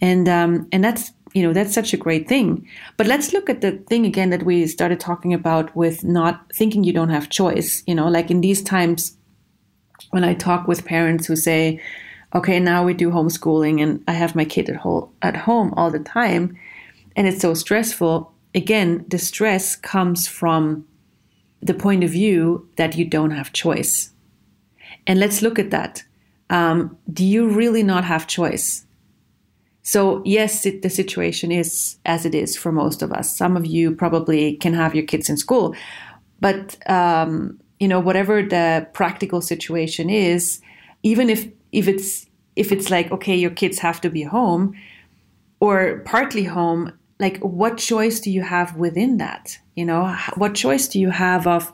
And 0.00 0.28
um, 0.28 0.68
and 0.70 0.84
that's 0.84 1.12
you 1.32 1.42
know 1.42 1.52
that's 1.52 1.74
such 1.74 1.92
a 1.92 1.96
great 1.96 2.28
thing. 2.28 2.66
But 2.96 3.06
let's 3.06 3.32
look 3.32 3.48
at 3.50 3.60
the 3.60 3.72
thing 3.72 4.06
again 4.06 4.30
that 4.30 4.44
we 4.44 4.66
started 4.66 5.00
talking 5.00 5.32
about 5.34 5.74
with 5.76 6.04
not 6.04 6.46
thinking 6.54 6.84
you 6.84 6.92
don't 6.92 7.10
have 7.10 7.30
choice 7.30 7.82
you 7.86 7.94
know 7.94 8.08
like 8.08 8.30
in 8.30 8.40
these 8.40 8.62
times 8.62 9.16
when 10.10 10.24
i 10.24 10.34
talk 10.34 10.66
with 10.66 10.84
parents 10.84 11.26
who 11.26 11.36
say 11.36 11.80
okay 12.34 12.58
now 12.58 12.82
we 12.82 12.94
do 12.94 13.10
homeschooling 13.10 13.82
and 13.82 14.02
i 14.08 14.12
have 14.12 14.34
my 14.34 14.44
kid 14.44 14.68
at 14.68 14.76
home 14.76 15.08
at 15.22 15.36
home 15.36 15.72
all 15.76 15.90
the 15.90 15.98
time 15.98 16.56
and 17.16 17.28
it's 17.28 17.42
so 17.42 17.54
stressful 17.54 18.32
again 18.54 19.04
the 19.08 19.18
stress 19.18 19.76
comes 19.76 20.26
from 20.26 20.84
the 21.62 21.74
point 21.74 22.04
of 22.04 22.10
view 22.10 22.68
that 22.76 22.96
you 22.96 23.04
don't 23.04 23.32
have 23.32 23.52
choice. 23.52 24.10
And 25.06 25.18
let's 25.18 25.42
look 25.42 25.58
at 25.58 25.70
that. 25.70 26.02
Um, 26.48 26.96
do 27.12 27.24
you 27.24 27.48
really 27.48 27.82
not 27.82 28.04
have 28.04 28.26
choice 28.26 28.84
so, 29.82 30.22
yes, 30.24 30.66
it, 30.66 30.82
the 30.82 30.90
situation 30.90 31.50
is 31.50 31.96
as 32.04 32.26
it 32.26 32.34
is 32.34 32.56
for 32.56 32.70
most 32.70 33.02
of 33.02 33.12
us. 33.12 33.34
Some 33.36 33.56
of 33.56 33.64
you 33.64 33.94
probably 33.94 34.56
can 34.56 34.74
have 34.74 34.94
your 34.94 35.04
kids 35.04 35.30
in 35.30 35.36
school, 35.36 35.74
but 36.40 36.76
um, 36.88 37.58
you 37.78 37.88
know, 37.88 38.00
whatever 38.00 38.42
the 38.42 38.86
practical 38.92 39.40
situation 39.40 40.10
is, 40.10 40.60
even 41.02 41.30
if 41.30 41.48
if 41.72 41.88
it's 41.88 42.26
if 42.56 42.72
it's 42.72 42.90
like 42.90 43.10
okay, 43.10 43.36
your 43.36 43.50
kids 43.50 43.78
have 43.78 44.00
to 44.02 44.10
be 44.10 44.22
home 44.22 44.74
or 45.60 46.02
partly 46.04 46.44
home, 46.44 46.92
like 47.18 47.38
what 47.38 47.78
choice 47.78 48.20
do 48.20 48.30
you 48.30 48.42
have 48.42 48.76
within 48.76 49.16
that? 49.16 49.58
You 49.76 49.86
know, 49.86 50.14
what 50.36 50.54
choice 50.54 50.88
do 50.88 51.00
you 51.00 51.10
have 51.10 51.46
of 51.46 51.72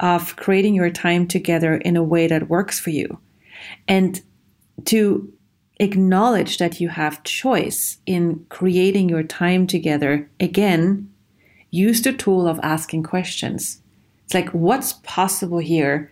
of 0.00 0.34
creating 0.34 0.74
your 0.74 0.90
time 0.90 1.28
together 1.28 1.76
in 1.76 1.96
a 1.96 2.02
way 2.02 2.26
that 2.26 2.48
works 2.48 2.80
for 2.80 2.90
you, 2.90 3.20
and 3.86 4.20
to 4.86 5.32
acknowledge 5.84 6.58
that 6.58 6.80
you 6.80 6.88
have 6.88 7.22
choice 7.22 7.98
in 8.06 8.44
creating 8.48 9.08
your 9.08 9.22
time 9.22 9.66
together, 9.66 10.28
again, 10.40 11.10
use 11.70 12.02
the 12.02 12.12
tool 12.12 12.48
of 12.48 12.58
asking 12.62 13.02
questions. 13.04 13.80
It's 14.24 14.34
like, 14.34 14.48
what's 14.50 14.94
possible 15.04 15.58
here 15.58 16.10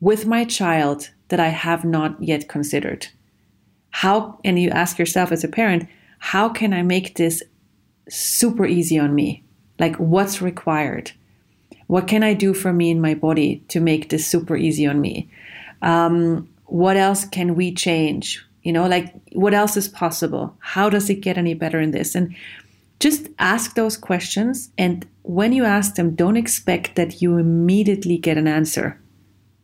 with 0.00 0.26
my 0.26 0.44
child 0.44 1.10
that 1.28 1.40
I 1.40 1.48
have 1.48 1.84
not 1.84 2.22
yet 2.22 2.48
considered? 2.48 3.06
How, 3.90 4.38
and 4.44 4.58
you 4.58 4.70
ask 4.70 4.98
yourself 4.98 5.32
as 5.32 5.44
a 5.44 5.48
parent, 5.48 5.88
how 6.18 6.48
can 6.48 6.72
I 6.72 6.82
make 6.82 7.16
this 7.16 7.42
super 8.08 8.66
easy 8.66 8.98
on 8.98 9.14
me? 9.14 9.42
Like, 9.78 9.96
what's 9.96 10.42
required? 10.42 11.12
What 11.86 12.06
can 12.06 12.22
I 12.22 12.34
do 12.34 12.54
for 12.54 12.72
me 12.72 12.90
in 12.90 13.00
my 13.00 13.14
body 13.14 13.64
to 13.68 13.80
make 13.80 14.10
this 14.10 14.26
super 14.26 14.56
easy 14.56 14.86
on 14.86 15.00
me? 15.00 15.30
Um, 15.82 16.48
what 16.66 16.96
else 16.96 17.24
can 17.24 17.54
we 17.54 17.74
change? 17.74 18.44
You 18.62 18.72
know, 18.72 18.86
like 18.86 19.14
what 19.32 19.54
else 19.54 19.76
is 19.76 19.88
possible? 19.88 20.56
How 20.60 20.90
does 20.90 21.08
it 21.08 21.22
get 21.22 21.38
any 21.38 21.54
better 21.54 21.80
in 21.80 21.92
this? 21.92 22.14
And 22.14 22.34
just 23.00 23.28
ask 23.38 23.74
those 23.74 23.96
questions. 23.96 24.70
And 24.76 25.06
when 25.22 25.52
you 25.52 25.64
ask 25.64 25.94
them, 25.94 26.14
don't 26.14 26.36
expect 26.36 26.96
that 26.96 27.22
you 27.22 27.38
immediately 27.38 28.18
get 28.18 28.36
an 28.36 28.46
answer. 28.46 29.00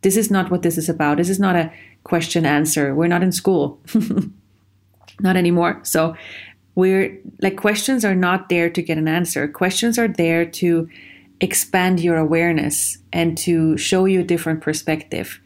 This 0.01 0.17
is 0.17 0.31
not 0.31 0.49
what 0.49 0.63
this 0.63 0.77
is 0.77 0.89
about. 0.89 1.17
This 1.17 1.29
is 1.29 1.39
not 1.39 1.55
a 1.55 1.71
question 2.03 2.45
answer. 2.45 2.95
We're 2.95 3.07
not 3.07 3.23
in 3.23 3.31
school. 3.31 3.79
not 5.19 5.37
anymore. 5.37 5.79
So 5.83 6.15
we're 6.75 7.19
like 7.41 7.57
questions 7.57 8.05
are 8.05 8.15
not 8.15 8.49
there 8.49 8.69
to 8.69 8.81
get 8.81 8.97
an 8.97 9.07
answer. 9.07 9.47
Questions 9.47 9.97
are 9.97 10.07
there 10.07 10.45
to 10.45 10.89
expand 11.41 11.99
your 11.99 12.17
awareness 12.17 12.97
and 13.13 13.37
to 13.39 13.77
show 13.77 14.05
you 14.05 14.21
a 14.21 14.23
different 14.23 14.61
perspective. 14.61 15.39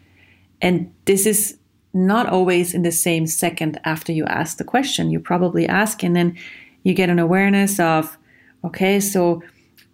And 0.61 0.93
this 1.05 1.25
is 1.25 1.57
not 1.93 2.27
always 2.27 2.73
in 2.73 2.83
the 2.83 2.91
same 2.91 3.27
second 3.27 3.79
after 3.83 4.11
you 4.11 4.25
ask 4.25 4.57
the 4.57 4.63
question. 4.63 5.11
You 5.11 5.19
probably 5.19 5.67
ask 5.67 6.03
and 6.03 6.15
then 6.15 6.37
you 6.83 6.93
get 6.93 7.09
an 7.09 7.19
awareness 7.19 7.79
of, 7.79 8.17
okay, 8.63 8.99
so 8.99 9.41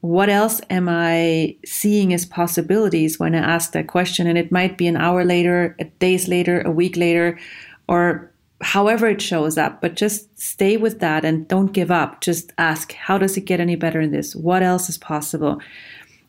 what 0.01 0.30
else 0.30 0.62
am 0.70 0.88
I 0.88 1.56
seeing 1.66 2.13
as 2.13 2.25
possibilities 2.25 3.20
when 3.20 3.34
I 3.34 3.39
ask 3.39 3.72
that 3.72 3.88
question? 3.88 4.27
And 4.27 4.38
it 4.38 4.51
might 4.51 4.77
be 4.77 4.88
an 4.88 4.96
hour 4.96 5.25
later, 5.25 5.75
a 5.80 5.86
days 5.86 6.27
later, 6.27 6.62
a 6.62 6.72
week 6.72 6.96
later, 6.96 7.39
or 7.88 8.32
however 8.62 9.08
it 9.08 9.22
shows 9.22 9.58
up. 9.58 9.82
But 9.82 9.96
just 9.96 10.38
stay 10.39 10.77
with 10.77 11.00
that 11.00 11.25
and 11.25 11.48
don't 11.48 11.74
give 11.74 11.89
up. 11.89 12.22
Just 12.22 12.54
ask, 12.58 12.94
how 12.94 13.18
does 13.18 13.38
it 13.38 13.46
get 13.46 13.60
any 13.60 13.75
better 13.75 14.00
in 14.00 14.12
this? 14.12 14.36
What 14.36 14.62
else 14.62 14.88
is 14.88 14.98
possible? 14.98 15.60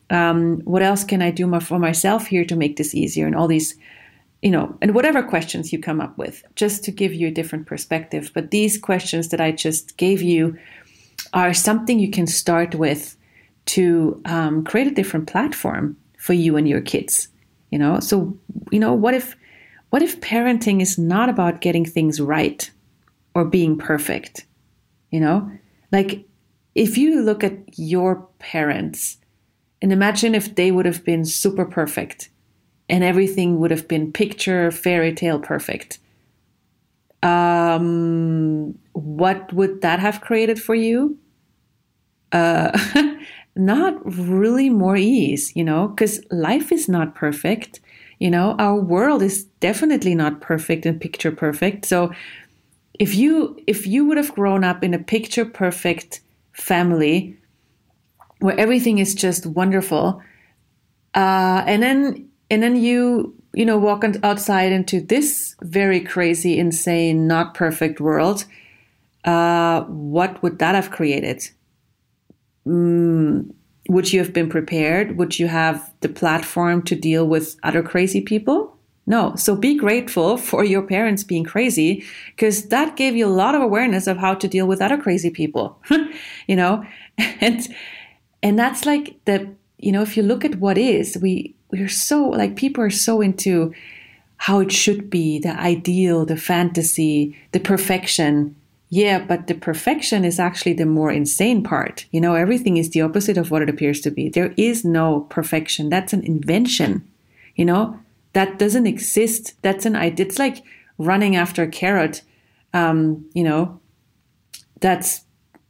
Um, 0.09 0.61
what 0.61 0.81
else 0.81 1.03
can 1.03 1.21
I 1.21 1.29
do 1.29 1.59
for 1.59 1.77
myself 1.77 2.27
here 2.27 2.45
to 2.45 2.55
make 2.55 2.77
this 2.77 2.95
easier? 2.95 3.27
And 3.27 3.35
all 3.35 3.47
these 3.47 3.75
you 4.41 4.51
know, 4.51 4.77
and 4.81 4.95
whatever 4.95 5.21
questions 5.21 5.73
you 5.73 5.79
come 5.79 5.99
up 5.99 6.17
with, 6.17 6.43
just 6.55 6.83
to 6.85 6.91
give 6.91 7.13
you 7.13 7.27
a 7.27 7.31
different 7.31 7.65
perspective. 7.65 8.31
But 8.33 8.51
these 8.51 8.77
questions 8.77 9.29
that 9.29 9.41
I 9.41 9.51
just 9.51 9.97
gave 9.97 10.21
you 10.21 10.57
are 11.33 11.53
something 11.53 11.99
you 11.99 12.09
can 12.09 12.27
start 12.27 12.75
with 12.75 13.17
to 13.65 14.21
um, 14.25 14.63
create 14.63 14.87
a 14.87 14.91
different 14.91 15.27
platform 15.27 15.97
for 16.17 16.33
you 16.33 16.55
and 16.55 16.67
your 16.67 16.81
kids. 16.81 17.27
You 17.69 17.79
know, 17.79 17.99
so 17.99 18.37
you 18.71 18.79
know, 18.79 18.93
what 18.93 19.13
if 19.13 19.35
what 19.89 20.01
if 20.01 20.21
parenting 20.21 20.81
is 20.81 20.97
not 20.97 21.29
about 21.29 21.61
getting 21.61 21.85
things 21.85 22.21
right 22.21 22.69
or 23.35 23.45
being 23.45 23.77
perfect? 23.77 24.45
You 25.11 25.19
know, 25.19 25.51
like 25.91 26.25
if 26.75 26.97
you 26.97 27.21
look 27.21 27.43
at 27.43 27.57
your 27.77 28.27
parents 28.39 29.17
and 29.81 29.91
imagine 29.91 30.33
if 30.33 30.55
they 30.55 30.71
would 30.71 30.85
have 30.85 31.03
been 31.03 31.25
super 31.25 31.65
perfect 31.65 32.29
and 32.89 33.03
everything 33.03 33.59
would 33.59 33.71
have 33.71 33.87
been 33.87 34.11
picture 34.11 34.71
fairy 34.71 35.13
tale 35.13 35.39
perfect. 35.39 35.99
Um, 37.21 38.77
what 38.93 39.51
would 39.53 39.81
that 39.81 39.99
have 39.99 40.21
created 40.21 40.61
for 40.61 40.75
you? 40.75 41.17
Uh, 42.31 42.77
not 43.55 43.99
really 44.05 44.69
more 44.69 44.95
ease, 44.95 45.55
you 45.55 45.63
know, 45.63 45.89
because 45.89 46.21
life 46.31 46.71
is 46.71 46.87
not 46.87 47.15
perfect. 47.15 47.81
You 48.19 48.29
know, 48.29 48.55
our 48.59 48.75
world 48.75 49.21
is 49.21 49.45
definitely 49.59 50.15
not 50.15 50.41
perfect 50.41 50.85
and 50.85 50.99
picture 50.99 51.31
perfect. 51.31 51.85
So 51.85 52.11
if 52.99 53.15
you 53.15 53.57
if 53.67 53.87
you 53.87 54.05
would 54.05 54.17
have 54.17 54.33
grown 54.33 54.63
up 54.63 54.83
in 54.83 54.93
a 54.93 54.99
picture 54.99 55.45
perfect 55.45 56.21
family 56.53 57.37
where 58.39 58.57
everything 58.59 58.99
is 58.99 59.13
just 59.13 59.45
wonderful, 59.45 60.21
uh, 61.15 61.63
and 61.65 61.83
then 61.83 62.28
and 62.49 62.63
then 62.63 62.75
you 62.75 63.35
you 63.53 63.65
know 63.65 63.77
walk 63.77 64.03
outside 64.23 64.71
into 64.71 65.01
this 65.01 65.55
very 65.61 65.99
crazy 65.99 66.57
insane 66.57 67.27
not 67.27 67.53
perfect 67.53 67.99
world. 67.99 68.45
Uh, 69.25 69.81
what 69.83 70.41
would 70.41 70.59
that 70.59 70.75
have 70.75 70.91
created? 70.91 71.49
Mm, 72.65 73.53
would 73.89 74.13
you 74.13 74.19
have 74.19 74.33
been 74.33 74.49
prepared? 74.49 75.17
Would 75.17 75.39
you 75.39 75.47
have 75.47 75.93
the 76.01 76.09
platform 76.09 76.83
to 76.83 76.95
deal 76.95 77.27
with 77.27 77.57
other 77.63 77.83
crazy 77.83 78.21
people? 78.21 78.77
No. 79.07 79.35
So 79.35 79.55
be 79.55 79.75
grateful 79.75 80.37
for 80.37 80.63
your 80.63 80.83
parents 80.83 81.23
being 81.23 81.43
crazy 81.43 82.05
because 82.35 82.67
that 82.67 82.95
gave 82.95 83.15
you 83.15 83.25
a 83.25 83.39
lot 83.41 83.55
of 83.55 83.61
awareness 83.61 84.05
of 84.05 84.17
how 84.17 84.35
to 84.35 84.47
deal 84.47 84.67
with 84.67 84.81
other 84.81 84.97
crazy 84.97 85.31
people 85.31 85.81
you 86.47 86.55
know? 86.55 86.85
And 87.41 87.67
and 88.41 88.57
that's 88.57 88.85
like 88.85 89.19
the 89.25 89.53
you 89.77 89.91
know 89.91 90.01
if 90.01 90.15
you 90.15 90.23
look 90.23 90.45
at 90.45 90.55
what 90.55 90.77
is 90.77 91.17
we 91.17 91.55
we're 91.71 91.89
so 91.89 92.29
like 92.29 92.55
people 92.55 92.83
are 92.83 92.89
so 92.89 93.21
into 93.21 93.73
how 94.37 94.59
it 94.59 94.71
should 94.71 95.09
be, 95.09 95.37
the 95.37 95.59
ideal, 95.59 96.25
the 96.25 96.37
fantasy, 96.37 97.37
the 97.51 97.59
perfection. 97.59 98.55
Yeah, 98.89 99.23
but 99.23 99.47
the 99.47 99.53
perfection 99.53 100.25
is 100.25 100.39
actually 100.39 100.73
the 100.73 100.85
more 100.85 101.11
insane 101.11 101.61
part. 101.61 102.05
You 102.11 102.21
know, 102.21 102.35
everything 102.35 102.77
is 102.77 102.89
the 102.89 103.01
opposite 103.01 103.37
of 103.37 103.51
what 103.51 103.61
it 103.61 103.69
appears 103.69 103.99
to 104.01 104.11
be. 104.11 104.29
There 104.29 104.53
is 104.57 104.83
no 104.83 105.21
perfection. 105.29 105.89
That's 105.89 106.13
an 106.13 106.23
invention. 106.23 107.07
You 107.55 107.65
know, 107.65 107.99
that 108.33 108.57
doesn't 108.57 108.87
exist. 108.87 109.53
That's 109.61 109.85
an 109.85 109.95
idea. 109.95 110.25
It's 110.25 110.39
like 110.39 110.63
running 110.97 111.35
after 111.35 111.61
a 111.63 111.67
carrot. 111.67 112.23
Um, 112.73 113.29
you 113.33 113.43
know, 113.43 113.79
that's 114.79 115.25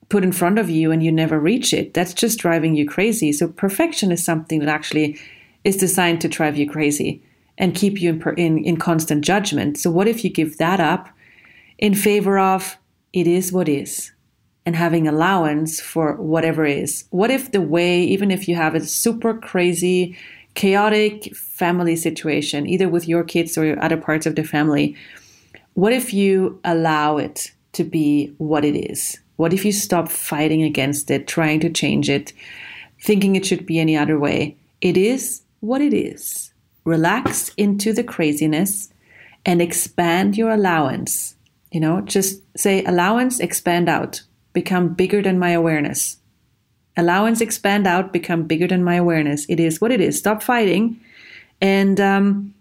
put 0.10 0.24
in 0.24 0.32
front 0.32 0.60
of 0.60 0.70
you 0.70 0.92
and 0.92 1.04
you 1.04 1.12
never 1.12 1.40
reach 1.40 1.74
it. 1.74 1.94
That's 1.94 2.14
just 2.14 2.40
driving 2.40 2.76
you 2.76 2.88
crazy. 2.88 3.32
So 3.32 3.48
perfection 3.48 4.12
is 4.12 4.24
something 4.24 4.60
that 4.60 4.70
actually 4.70 5.20
is 5.64 5.78
designed 5.78 6.22
to 6.22 6.28
drive 6.28 6.58
you 6.58 6.70
crazy 6.70 7.22
and 7.58 7.76
keep 7.76 8.02
you 8.02 8.12
in, 8.12 8.36
in, 8.38 8.58
in 8.64 8.78
constant 8.78 9.24
judgment. 9.24 9.78
So, 9.78 9.92
what 9.92 10.08
if 10.08 10.24
you 10.24 10.30
give 10.30 10.58
that 10.58 10.80
up 10.80 11.10
in 11.78 11.94
favor 11.94 12.40
of 12.40 12.78
it 13.14 13.28
is 13.28 13.52
what 13.52 13.68
is? 13.68 14.12
and 14.70 14.76
having 14.76 15.08
allowance 15.08 15.80
for 15.80 16.14
whatever 16.18 16.64
is. 16.64 17.06
What 17.10 17.32
if 17.32 17.52
the 17.52 17.60
way, 17.60 18.04
even 18.04 18.30
if 18.30 18.48
you 18.48 18.56
have 18.56 18.76
a 18.76 18.82
super 18.82 19.34
crazy, 19.34 20.16
chaotic 20.54 21.36
family 21.36 21.96
situation, 21.96 22.68
either 22.68 22.88
with 22.88 23.08
your 23.08 23.24
kids 23.24 23.58
or 23.58 23.82
other 23.82 23.98
parts 23.98 24.28
of 24.28 24.36
the 24.36 24.44
family, 24.44 24.96
what 25.74 25.92
if 25.92 26.14
you 26.14 26.60
allow 26.64 27.18
it 27.18 27.52
to 27.74 27.84
be 27.84 28.34
what 28.38 28.64
it 28.64 28.76
is? 28.76 29.20
What 29.38 29.54
if 29.54 29.64
you 29.64 29.72
stop 29.72 30.08
fighting 30.08 30.62
against 30.62 31.10
it, 31.10 31.26
trying 31.26 31.62
to 31.62 31.72
change 31.72 32.08
it, 32.08 32.34
thinking 33.02 33.36
it 33.36 33.48
should 33.48 33.66
be 33.66 33.80
any 33.80 33.98
other 33.98 34.20
way? 34.20 34.56
It 34.82 34.98
is 34.98 35.42
what 35.60 35.82
it 35.82 35.94
is. 35.94 36.54
Relax 36.86 37.50
into 37.56 37.94
the 37.94 38.04
craziness 38.04 38.92
and 39.46 39.62
expand 39.62 40.38
your 40.38 40.52
allowance. 40.52 41.36
You 41.72 41.80
know, 41.80 42.02
just 42.02 42.42
say 42.58 42.84
allowance, 42.86 43.40
expand 43.40 43.90
out, 43.90 44.24
become 44.54 44.94
bigger 44.94 45.22
than 45.22 45.38
my 45.38 45.52
awareness. 45.52 46.18
Allowance, 46.98 47.42
expand 47.42 47.88
out, 47.88 48.12
become 48.12 48.44
bigger 48.44 48.68
than 48.68 48.84
my 48.84 48.96
awareness. 48.96 49.46
It 49.48 49.60
is 49.60 49.80
what 49.80 49.92
it 49.92 50.02
is. 50.02 50.18
Stop 50.18 50.42
fighting, 50.42 51.00
and 51.62 52.00
um, 52.00 52.54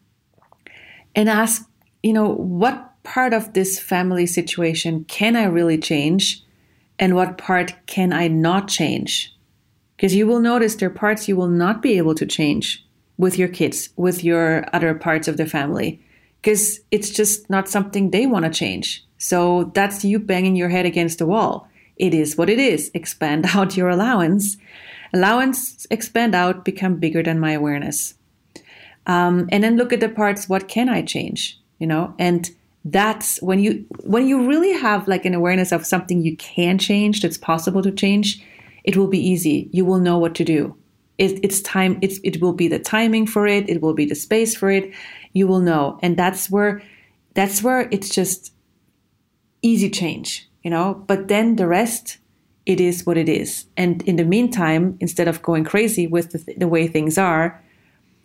and 1.14 1.28
ask, 1.28 1.68
you 2.02 2.12
know, 2.12 2.28
what 2.28 3.02
part 3.02 3.32
of 3.32 3.54
this 3.54 3.80
family 3.80 4.26
situation 4.26 5.04
can 5.04 5.34
I 5.34 5.44
really 5.44 5.78
change, 5.78 6.44
and 6.98 7.16
what 7.16 7.38
part 7.38 7.74
can 7.86 8.12
I 8.12 8.28
not 8.28 8.68
change? 8.68 9.34
Because 9.96 10.14
you 10.14 10.26
will 10.26 10.40
notice 10.40 10.76
there 10.76 10.90
are 10.90 10.92
parts 10.94 11.26
you 11.26 11.34
will 11.34 11.48
not 11.48 11.82
be 11.82 11.96
able 11.96 12.14
to 12.14 12.26
change 12.26 12.84
with 13.18 13.38
your 13.38 13.48
kids, 13.48 13.90
with 13.96 14.24
your 14.24 14.64
other 14.74 14.94
parts 14.94 15.28
of 15.28 15.36
the 15.36 15.46
family, 15.46 16.00
because 16.40 16.80
it's 16.90 17.10
just 17.10 17.50
not 17.50 17.68
something 17.68 18.10
they 18.10 18.26
want 18.26 18.44
to 18.44 18.50
change. 18.50 19.04
So 19.18 19.70
that's 19.74 20.04
you 20.04 20.18
banging 20.18 20.56
your 20.56 20.68
head 20.68 20.86
against 20.86 21.18
the 21.18 21.26
wall. 21.26 21.68
It 21.96 22.14
is 22.14 22.36
what 22.36 22.48
it 22.48 22.58
is. 22.58 22.90
Expand 22.94 23.46
out 23.54 23.76
your 23.76 23.88
allowance. 23.88 24.56
Allowance, 25.12 25.86
expand 25.90 26.34
out, 26.34 26.64
become 26.64 26.96
bigger 26.96 27.22
than 27.22 27.40
my 27.40 27.52
awareness. 27.52 28.14
Um, 29.06 29.48
and 29.50 29.64
then 29.64 29.76
look 29.76 29.92
at 29.92 30.00
the 30.00 30.08
parts. 30.08 30.48
What 30.48 30.68
can 30.68 30.88
I 30.88 31.02
change? 31.02 31.58
You 31.78 31.86
know, 31.86 32.14
and 32.18 32.50
that's 32.84 33.40
when 33.42 33.58
you 33.58 33.84
when 34.04 34.28
you 34.28 34.46
really 34.46 34.72
have 34.72 35.08
like 35.08 35.24
an 35.24 35.34
awareness 35.34 35.72
of 35.72 35.86
something 35.86 36.22
you 36.22 36.36
can 36.36 36.78
change 36.78 37.22
that's 37.22 37.38
possible 37.38 37.82
to 37.82 37.90
change 37.90 38.42
it 38.88 38.96
will 38.96 39.06
be 39.06 39.20
easy. 39.20 39.68
You 39.70 39.84
will 39.84 39.98
know 39.98 40.16
what 40.16 40.34
to 40.36 40.44
do. 40.44 40.74
It, 41.18 41.44
it's 41.44 41.60
time. 41.60 41.98
It's, 42.00 42.18
it 42.22 42.40
will 42.40 42.52
be 42.52 42.68
the 42.68 42.78
timing 42.78 43.26
for 43.26 43.46
it. 43.46 43.68
It 43.68 43.82
will 43.82 43.94
be 43.94 44.06
the 44.06 44.14
space 44.14 44.56
for 44.56 44.70
it. 44.70 44.92
You 45.32 45.46
will 45.46 45.60
know, 45.60 45.98
and 46.02 46.16
that's 46.16 46.50
where 46.50 46.80
that's 47.34 47.62
where 47.62 47.88
it's 47.90 48.08
just 48.08 48.52
easy 49.62 49.90
change, 49.90 50.48
you 50.62 50.70
know. 50.70 51.04
But 51.06 51.28
then 51.28 51.56
the 51.56 51.66
rest, 51.66 52.18
it 52.66 52.80
is 52.80 53.04
what 53.06 53.16
it 53.16 53.28
is. 53.28 53.66
And 53.76 54.02
in 54.02 54.16
the 54.16 54.24
meantime, 54.24 54.96
instead 55.00 55.28
of 55.28 55.42
going 55.42 55.64
crazy 55.64 56.06
with 56.06 56.30
the, 56.30 56.54
the 56.56 56.68
way 56.68 56.88
things 56.88 57.18
are, 57.18 57.62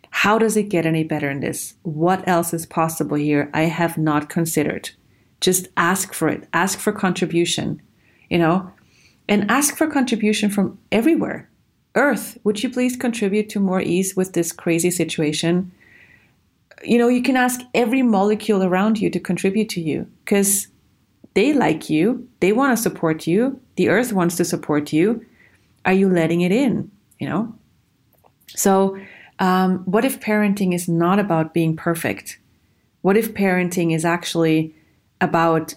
how 0.10 0.38
does 0.38 0.56
it 0.56 0.70
get 0.70 0.86
any 0.86 1.04
better 1.04 1.30
in 1.30 1.42
this? 1.42 1.76
What 1.84 2.28
else 2.28 2.54
is 2.54 2.66
possible 2.66 3.18
here? 3.18 3.50
I 3.54 3.64
have 3.64 3.98
not 3.98 4.30
considered. 4.30 4.92
Just 5.42 5.68
ask 5.76 6.14
for 6.14 6.30
it. 6.30 6.48
Ask 6.54 6.80
for 6.80 6.92
contribution. 6.92 7.82
You 8.30 8.40
know, 8.40 8.72
and 9.28 9.50
ask 9.52 9.76
for 9.78 9.88
contribution 9.88 10.50
from 10.50 10.80
everywhere. 10.92 11.50
Earth, 11.96 12.38
would 12.44 12.64
you 12.64 12.70
please 12.70 12.96
contribute 12.96 13.50
to 13.50 13.60
more 13.60 13.82
ease 13.82 14.16
with 14.16 14.34
this 14.34 14.52
crazy 14.52 14.90
situation? 14.90 15.72
You 16.84 16.98
know, 16.98 17.08
you 17.08 17.22
can 17.22 17.38
ask 17.38 17.62
every 17.74 18.02
molecule 18.02 18.64
around 18.64 19.00
you 19.00 19.10
to 19.12 19.20
contribute 19.20 19.70
to 19.70 19.82
you 19.82 20.08
because 20.26 20.68
they 21.36 21.54
like 21.54 21.90
you, 21.90 22.28
they 22.40 22.52
want 22.52 22.76
to 22.76 22.82
support 22.82 23.28
you, 23.28 23.60
the 23.76 23.90
earth 23.90 24.12
wants 24.12 24.36
to 24.38 24.46
support 24.46 24.92
you. 24.92 25.26
Are 25.86 25.94
you 25.94 26.10
letting 26.10 26.42
it 26.42 26.52
in? 26.52 26.92
You 27.20 27.30
know? 27.30 27.56
So, 28.48 28.98
um, 29.40 29.80
what 29.80 30.06
if 30.06 30.20
parenting 30.20 30.74
is 30.74 30.88
not 30.88 31.20
about 31.20 31.54
being 31.54 31.76
perfect? 31.76 32.40
What 33.02 33.18
if 33.18 33.34
parenting 33.34 33.94
is 33.94 34.06
actually 34.06 34.76
about 35.22 35.76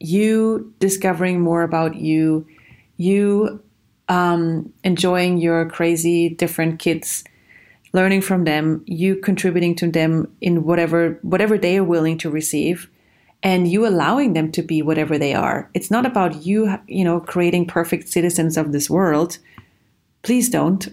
you 0.00 0.72
discovering 0.78 1.40
more 1.40 1.62
about 1.62 1.96
you 1.96 2.46
you 2.96 3.62
um, 4.08 4.72
enjoying 4.82 5.38
your 5.38 5.68
crazy 5.68 6.28
different 6.28 6.78
kids 6.78 7.24
learning 7.92 8.20
from 8.20 8.44
them 8.44 8.82
you 8.86 9.16
contributing 9.16 9.74
to 9.76 9.90
them 9.90 10.30
in 10.40 10.64
whatever 10.64 11.18
whatever 11.22 11.56
they 11.56 11.78
are 11.78 11.84
willing 11.84 12.18
to 12.18 12.28
receive 12.28 12.90
and 13.44 13.68
you 13.68 13.86
allowing 13.86 14.32
them 14.32 14.50
to 14.52 14.62
be 14.62 14.80
whatever 14.80 15.18
they 15.18 15.34
are. 15.34 15.70
It's 15.74 15.90
not 15.90 16.06
about 16.06 16.44
you 16.44 16.76
you 16.88 17.04
know 17.04 17.20
creating 17.20 17.66
perfect 17.66 18.08
citizens 18.08 18.56
of 18.56 18.72
this 18.72 18.90
world. 18.90 19.38
Please 20.22 20.48
don't. 20.48 20.88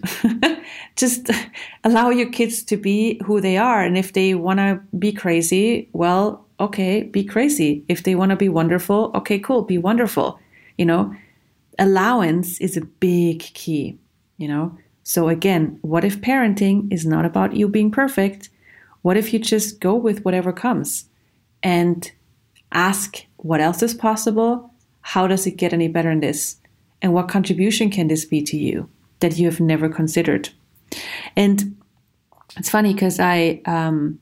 Just 0.96 1.30
allow 1.84 2.10
your 2.10 2.30
kids 2.30 2.62
to 2.64 2.76
be 2.76 3.18
who 3.24 3.40
they 3.40 3.56
are 3.56 3.82
and 3.82 3.96
if 3.96 4.12
they 4.12 4.34
want 4.34 4.58
to 4.58 4.80
be 4.98 5.10
crazy 5.10 5.88
well 5.92 6.46
okay 6.60 7.02
be 7.02 7.24
crazy. 7.24 7.84
If 7.88 8.04
they 8.04 8.14
want 8.14 8.30
to 8.30 8.36
be 8.36 8.50
wonderful 8.50 9.10
okay 9.14 9.38
cool 9.38 9.62
be 9.62 9.78
wonderful 9.78 10.38
you 10.76 10.84
know 10.84 11.14
allowance 11.78 12.60
is 12.60 12.76
a 12.76 12.84
big 12.84 13.40
key, 13.40 13.98
you 14.36 14.48
know? 14.48 14.76
So 15.04 15.28
again, 15.28 15.78
what 15.82 16.04
if 16.04 16.20
parenting 16.20 16.92
is 16.92 17.04
not 17.04 17.24
about 17.24 17.54
you 17.54 17.68
being 17.68 17.90
perfect? 17.90 18.50
What 19.02 19.16
if 19.16 19.32
you 19.32 19.38
just 19.38 19.80
go 19.80 19.94
with 19.94 20.24
whatever 20.24 20.52
comes 20.52 21.06
and 21.62 22.10
ask 22.72 23.24
what 23.36 23.60
else 23.60 23.82
is 23.82 23.94
possible? 23.94 24.72
How 25.00 25.26
does 25.26 25.46
it 25.46 25.56
get 25.56 25.72
any 25.72 25.88
better 25.88 26.10
in 26.10 26.20
this? 26.20 26.56
And 27.00 27.12
what 27.12 27.28
contribution 27.28 27.90
can 27.90 28.06
this 28.06 28.24
be 28.24 28.42
to 28.42 28.56
you 28.56 28.88
that 29.18 29.36
you 29.36 29.46
have 29.46 29.58
never 29.58 29.88
considered? 29.88 30.50
And 31.36 31.76
it's 32.56 32.70
funny 32.70 32.92
because 32.92 33.18
I 33.18 33.60
um, 33.64 34.20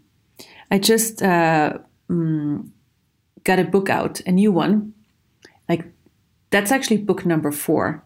I 0.70 0.78
just 0.78 1.22
uh, 1.22 1.78
um, 2.08 2.72
got 3.44 3.58
a 3.58 3.64
book 3.64 3.90
out, 3.90 4.20
a 4.20 4.32
new 4.32 4.52
one, 4.52 4.94
like 5.68 5.84
that's 6.50 6.72
actually 6.72 6.98
book 6.98 7.24
number 7.24 7.50
four. 7.52 8.02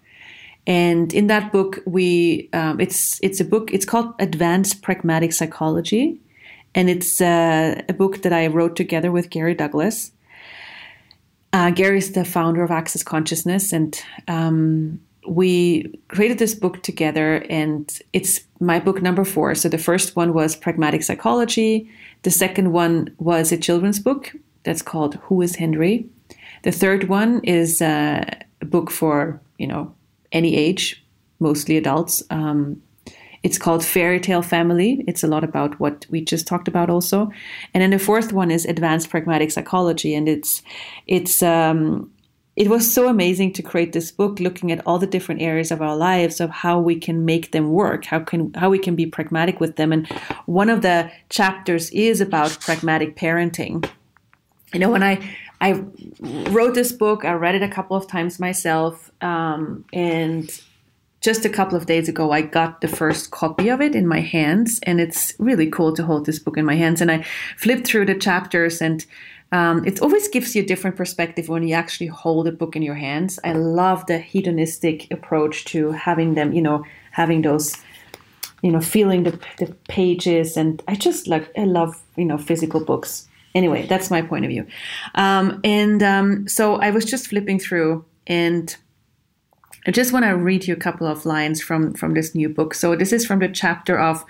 And 0.66 1.12
in 1.12 1.26
that 1.26 1.52
book, 1.52 1.80
we 1.86 2.48
um, 2.52 2.80
it's 2.80 3.20
it's 3.22 3.40
a 3.40 3.44
book. 3.44 3.70
It's 3.72 3.84
called 3.84 4.14
Advanced 4.18 4.82
Pragmatic 4.82 5.32
Psychology, 5.32 6.18
and 6.74 6.88
it's 6.88 7.20
uh, 7.20 7.82
a 7.88 7.92
book 7.92 8.22
that 8.22 8.32
I 8.32 8.46
wrote 8.46 8.74
together 8.76 9.12
with 9.12 9.28
Gary 9.28 9.54
Douglas. 9.54 10.12
Uh, 11.52 11.70
Gary 11.70 11.98
is 11.98 12.12
the 12.12 12.24
founder 12.24 12.64
of 12.64 12.70
Access 12.70 13.02
Consciousness, 13.02 13.72
and 13.72 14.02
um, 14.26 15.00
we 15.26 16.00
created 16.08 16.38
this 16.38 16.54
book 16.54 16.82
together. 16.82 17.44
And 17.50 17.98
it's 18.12 18.40
my 18.58 18.80
book 18.80 19.02
number 19.02 19.24
four. 19.24 19.54
So 19.54 19.68
the 19.68 19.78
first 19.78 20.16
one 20.16 20.32
was 20.32 20.56
Pragmatic 20.56 21.02
Psychology. 21.02 21.90
The 22.22 22.30
second 22.30 22.72
one 22.72 23.14
was 23.18 23.52
a 23.52 23.58
children's 23.58 24.00
book 24.00 24.32
that's 24.62 24.82
called 24.82 25.16
Who 25.24 25.42
is 25.42 25.56
Henry? 25.56 26.08
The 26.64 26.72
third 26.72 27.08
one 27.10 27.40
is 27.44 27.80
uh, 27.80 28.24
a 28.60 28.64
book 28.64 28.90
for 28.90 29.40
you 29.58 29.66
know 29.66 29.94
any 30.32 30.56
age, 30.56 31.04
mostly 31.38 31.76
adults. 31.76 32.22
Um, 32.30 32.82
it's 33.42 33.58
called 33.58 33.84
Fairy 33.84 34.18
Tale 34.18 34.40
Family. 34.40 35.04
It's 35.06 35.22
a 35.22 35.26
lot 35.26 35.44
about 35.44 35.78
what 35.78 36.06
we 36.08 36.24
just 36.24 36.46
talked 36.46 36.66
about 36.66 36.88
also. 36.88 37.30
And 37.74 37.82
then 37.82 37.90
the 37.90 37.98
fourth 37.98 38.32
one 38.32 38.50
is 38.50 38.64
Advanced 38.64 39.10
Pragmatic 39.10 39.50
Psychology, 39.50 40.14
and 40.14 40.26
it's 40.26 40.62
it's 41.06 41.42
um, 41.42 42.10
it 42.56 42.68
was 42.68 42.90
so 42.90 43.08
amazing 43.08 43.52
to 43.52 43.62
create 43.62 43.92
this 43.92 44.10
book 44.10 44.40
looking 44.40 44.72
at 44.72 44.80
all 44.86 44.98
the 44.98 45.06
different 45.06 45.42
areas 45.42 45.70
of 45.70 45.82
our 45.82 45.96
lives 45.96 46.40
of 46.40 46.48
how 46.48 46.78
we 46.78 46.96
can 46.98 47.24
make 47.24 47.50
them 47.50 47.72
work 47.72 48.04
how 48.04 48.20
can 48.20 48.52
how 48.54 48.70
we 48.70 48.78
can 48.78 48.94
be 48.94 49.06
pragmatic 49.06 49.58
with 49.60 49.74
them 49.76 49.92
and 49.92 50.06
one 50.46 50.70
of 50.70 50.82
the 50.82 51.10
chapters 51.30 51.90
is 51.90 52.20
about 52.20 52.56
pragmatic 52.60 53.16
parenting 53.16 53.84
you 54.72 54.78
know 54.78 54.90
when 54.90 55.02
i 55.02 55.18
I 55.60 55.84
wrote 56.20 56.74
this 56.74 56.92
book. 56.92 57.24
I 57.24 57.32
read 57.32 57.54
it 57.54 57.62
a 57.62 57.68
couple 57.68 57.96
of 57.96 58.06
times 58.06 58.38
myself, 58.38 59.10
um, 59.20 59.84
and 59.92 60.50
just 61.24 61.46
a 61.46 61.48
couple 61.48 61.76
of 61.78 61.86
days 61.86 62.06
ago, 62.06 62.32
I 62.32 62.42
got 62.42 62.82
the 62.82 62.88
first 62.88 63.30
copy 63.30 63.70
of 63.70 63.80
it 63.80 63.94
in 63.94 64.06
my 64.06 64.20
hands, 64.20 64.78
and 64.82 65.00
it's 65.00 65.32
really 65.38 65.70
cool 65.70 65.94
to 65.94 66.04
hold 66.04 66.26
this 66.26 66.38
book 66.38 66.58
in 66.58 66.66
my 66.66 66.74
hands. 66.74 67.00
And 67.00 67.10
I 67.10 67.24
flipped 67.56 67.86
through 67.86 68.04
the 68.04 68.14
chapters, 68.14 68.82
and 68.82 69.06
um, 69.50 69.86
it 69.86 70.02
always 70.02 70.28
gives 70.28 70.54
you 70.54 70.62
a 70.62 70.66
different 70.66 70.96
perspective 70.96 71.48
when 71.48 71.66
you 71.66 71.74
actually 71.74 72.08
hold 72.08 72.46
a 72.46 72.52
book 72.52 72.76
in 72.76 72.82
your 72.82 72.96
hands. 72.96 73.38
I 73.42 73.54
love 73.54 74.04
the 74.04 74.18
hedonistic 74.18 75.10
approach 75.10 75.64
to 75.66 75.92
having 75.92 76.34
them, 76.34 76.52
you 76.52 76.60
know, 76.60 76.84
having 77.12 77.40
those, 77.40 77.74
you 78.60 78.70
know, 78.70 78.82
feeling 78.82 79.22
the, 79.22 79.38
the 79.56 79.74
pages, 79.88 80.58
and 80.58 80.82
I 80.86 80.94
just 80.94 81.26
like 81.26 81.50
I 81.56 81.64
love 81.64 82.02
you 82.16 82.26
know 82.26 82.36
physical 82.36 82.84
books 82.84 83.28
anyway, 83.54 83.86
that's 83.86 84.10
my 84.10 84.22
point 84.22 84.44
of 84.44 84.50
view. 84.50 84.66
Um, 85.14 85.60
and 85.64 86.02
um, 86.02 86.48
so 86.48 86.76
I 86.76 86.90
was 86.90 87.04
just 87.04 87.28
flipping 87.28 87.58
through, 87.58 88.04
and 88.26 88.74
I 89.86 89.90
just 89.90 90.12
want 90.12 90.24
to 90.24 90.32
read 90.32 90.66
you 90.66 90.74
a 90.74 90.78
couple 90.78 91.06
of 91.06 91.26
lines 91.26 91.62
from 91.62 91.94
from 91.94 92.14
this 92.14 92.34
new 92.34 92.48
book. 92.48 92.74
So 92.74 92.96
this 92.96 93.12
is 93.12 93.26
from 93.26 93.40
the 93.40 93.48
chapter 93.48 93.98
of 93.98 94.24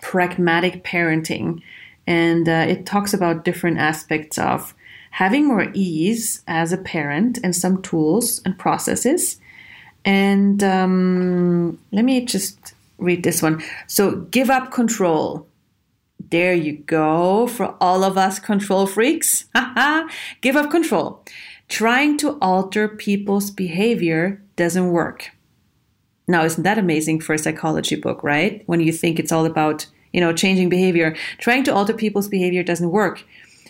pragmatic 0.00 0.84
parenting, 0.84 1.62
and 2.06 2.48
uh, 2.48 2.66
it 2.68 2.86
talks 2.86 3.12
about 3.12 3.44
different 3.44 3.78
aspects 3.78 4.38
of 4.38 4.74
having 5.10 5.46
more 5.46 5.66
ease 5.74 6.42
as 6.46 6.72
a 6.72 6.78
parent 6.78 7.38
and 7.42 7.56
some 7.56 7.82
tools 7.82 8.40
and 8.44 8.58
processes 8.58 9.40
And 10.04 10.62
um, 10.62 11.78
let 11.92 12.04
me 12.04 12.24
just 12.24 12.74
read 12.98 13.24
this 13.24 13.42
one. 13.42 13.62
So, 13.88 14.16
give 14.30 14.50
up 14.50 14.70
control. 14.72 15.47
There 16.30 16.54
you 16.54 16.78
go 16.78 17.46
for 17.46 17.74
all 17.80 18.04
of 18.04 18.18
us 18.18 18.38
control 18.38 18.86
freaks. 18.86 19.46
give 20.40 20.56
up 20.56 20.70
control. 20.70 21.24
Trying 21.68 22.18
to 22.18 22.38
alter 22.40 22.88
people's 22.88 23.50
behavior 23.50 24.42
doesn't 24.56 24.90
work. 24.90 25.30
Now, 26.26 26.44
isn't 26.44 26.62
that 26.62 26.78
amazing 26.78 27.20
for 27.20 27.34
a 27.34 27.38
psychology 27.38 27.96
book, 27.96 28.22
right? 28.22 28.62
When 28.66 28.80
you 28.80 28.92
think 28.92 29.18
it's 29.18 29.32
all 29.32 29.46
about, 29.46 29.86
you 30.12 30.20
know, 30.20 30.32
changing 30.32 30.68
behavior. 30.68 31.16
Trying 31.38 31.64
to 31.64 31.74
alter 31.74 31.94
people's 31.94 32.28
behavior 32.28 32.62
doesn't 32.62 32.90
work. 32.90 33.24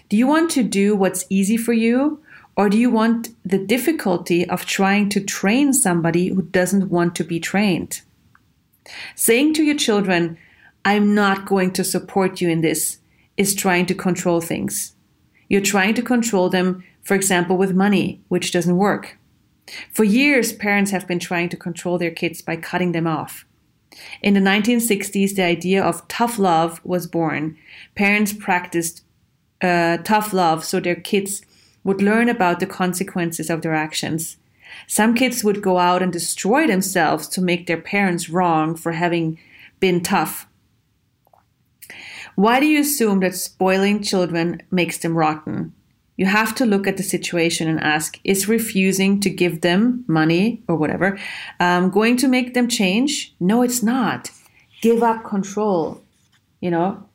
Do 0.09 0.16
you 0.16 0.27
want 0.27 0.51
to 0.53 0.64
do 0.64 0.97
what's 0.97 1.27
easy 1.29 1.57
for 1.57 1.73
you? 1.73 2.21
Or 2.57 2.68
do 2.68 2.77
you 2.77 2.90
want 2.90 3.29
the 3.44 3.59
difficulty 3.59 4.49
of 4.49 4.66
trying 4.66 5.11
to 5.11 5.21
train 5.21 5.73
somebody 5.73 6.29
who 6.29 6.42
doesn't 6.42 6.90
want 6.90 7.14
to 7.16 7.25
be 7.25 7.38
trained? 7.38 8.01
Saying 9.14 9.55
to 9.55 9.62
your 9.62 9.77
children, 9.77 10.38
I'm 10.88 11.14
not 11.14 11.44
going 11.44 11.72
to 11.72 11.85
support 11.85 12.40
you 12.40 12.48
in 12.48 12.62
this, 12.62 12.96
is 13.37 13.55
trying 13.55 13.85
to 13.87 13.94
control 13.94 14.40
things. 14.40 14.94
You're 15.51 15.61
trying 15.61 15.92
to 15.96 16.03
control 16.03 16.48
them, 16.48 16.83
for 17.03 17.14
example, 17.14 17.59
with 17.59 17.74
money, 17.74 18.22
which 18.29 18.53
doesn't 18.53 18.79
work. 18.79 19.18
For 19.92 20.05
years, 20.05 20.55
parents 20.55 20.90
have 20.90 21.07
been 21.07 21.18
trying 21.18 21.51
to 21.51 21.59
control 21.59 21.98
their 21.98 22.11
kids 22.11 22.40
by 22.40 22.57
cutting 22.57 22.92
them 22.92 23.07
off. 23.07 23.44
In 24.22 24.33
the 24.33 24.40
1960s, 24.40 25.35
the 25.35 25.42
idea 25.42 25.85
of 25.85 26.09
tough 26.09 26.38
love 26.38 26.81
was 26.85 27.07
born. 27.07 27.59
Parents 27.94 28.33
practiced 28.33 29.03
uh, 29.61 29.98
tough 29.98 30.33
love 30.33 30.64
so 30.64 30.81
their 30.81 30.96
kids 30.96 31.42
would 31.85 32.01
learn 32.01 32.31
about 32.31 32.61
the 32.61 32.66
consequences 32.66 33.51
of 33.51 33.61
their 33.61 33.74
actions. 33.74 34.38
Some 34.87 35.14
kids 35.14 35.44
would 35.44 35.61
go 35.61 35.77
out 35.77 36.03
and 36.03 36.11
destroy 36.11 36.66
themselves 36.66 37.29
to 37.29 37.42
make 37.42 37.66
their 37.66 37.83
parents 37.83 38.31
wrong 38.31 38.74
for 38.74 38.92
having 38.92 39.38
been 39.81 40.03
tough. 40.03 40.47
Why 42.38 42.61
do 42.61 42.66
you 42.66 42.83
assume 42.83 43.18
that 43.18 43.35
spoiling 43.35 44.01
children 44.01 44.62
makes 44.70 44.98
them 44.98 45.18
rotten? 45.18 45.74
You 46.16 46.27
have 46.27 46.55
to 46.55 46.66
look 46.66 46.87
at 46.87 46.96
the 46.96 47.03
situation 47.03 47.66
and 47.66 47.81
ask 47.81 48.20
Is 48.22 48.46
refusing 48.46 49.18
to 49.22 49.29
give 49.29 49.62
them 49.62 50.05
money 50.07 50.62
or 50.68 50.77
whatever 50.77 51.18
um, 51.59 51.90
going 51.90 52.16
to 52.18 52.29
make 52.29 52.55
them 52.55 52.68
change? 52.68 53.35
No, 53.40 53.62
it's 53.62 53.83
not. 53.83 54.31
Give 54.83 55.03
up 55.03 55.24
control. 55.24 56.01
You 56.61 56.70
know, 56.70 57.09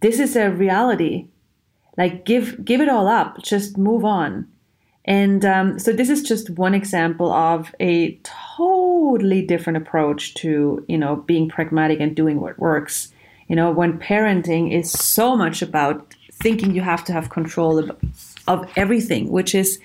this 0.00 0.20
is 0.20 0.36
a 0.36 0.50
reality. 0.50 1.26
Like 1.98 2.24
give 2.24 2.64
give 2.64 2.80
it 2.80 2.88
all 2.88 3.08
up. 3.08 3.42
Just 3.42 3.76
move 3.76 4.04
on. 4.04 4.46
And 5.04 5.44
um, 5.44 5.80
so 5.80 5.92
this 5.92 6.10
is 6.10 6.22
just 6.22 6.48
one 6.50 6.74
example 6.74 7.32
of 7.32 7.74
a 7.80 8.20
totally 8.56 9.44
different 9.44 9.78
approach 9.78 10.34
to 10.34 10.84
you 10.86 10.96
know 10.96 11.16
being 11.16 11.48
pragmatic 11.48 11.98
and 11.98 12.14
doing 12.14 12.40
what 12.40 12.56
works. 12.56 13.12
You 13.50 13.56
know, 13.56 13.72
when 13.72 13.98
parenting 13.98 14.72
is 14.72 14.92
so 14.92 15.34
much 15.34 15.60
about 15.60 16.14
thinking 16.34 16.72
you 16.72 16.82
have 16.82 17.04
to 17.06 17.12
have 17.12 17.30
control 17.30 17.80
of, 17.80 17.90
of 18.46 18.70
everything, 18.76 19.28
which 19.28 19.56
is 19.56 19.80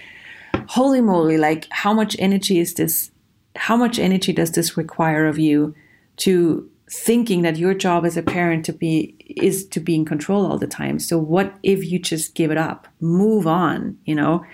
holy 0.67 1.01
moly, 1.01 1.39
like 1.39 1.65
how 1.71 1.91
much 1.91 2.15
energy 2.19 2.60
is 2.60 2.75
this? 2.75 3.10
How 3.56 3.75
much 3.75 3.97
energy 3.97 4.34
does 4.34 4.51
this 4.51 4.78
require 4.78 5.25
of 5.25 5.39
you 5.39 5.73
to 6.17 6.69
thinking 6.91 7.41
that 7.41 7.58
your 7.58 7.73
job 7.73 8.06
as 8.06 8.17
a 8.17 8.21
parent 8.21 8.65
to 8.65 8.73
be 8.73 9.15
is 9.36 9.65
to 9.69 9.80
be 9.80 9.95
in 9.95 10.06
control 10.06 10.45
all 10.45 10.60
the 10.60 10.67
time? 10.67 10.99
So 10.99 11.17
what 11.17 11.56
if 11.63 11.84
you 11.84 11.97
just 11.97 12.36
give 12.36 12.51
it 12.51 12.60
up, 12.60 12.88
move 12.99 13.47
on? 13.47 13.97
You 14.06 14.13
know, 14.13 14.45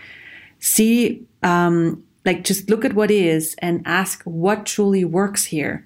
see, 0.59 1.27
um, 1.43 2.01
like 2.23 2.45
just 2.45 2.69
look 2.69 2.85
at 2.85 2.93
what 2.93 3.11
is 3.11 3.55
and 3.57 3.81
ask 3.85 4.23
what 4.23 4.65
truly 4.65 5.03
works 5.03 5.43
here. 5.43 5.85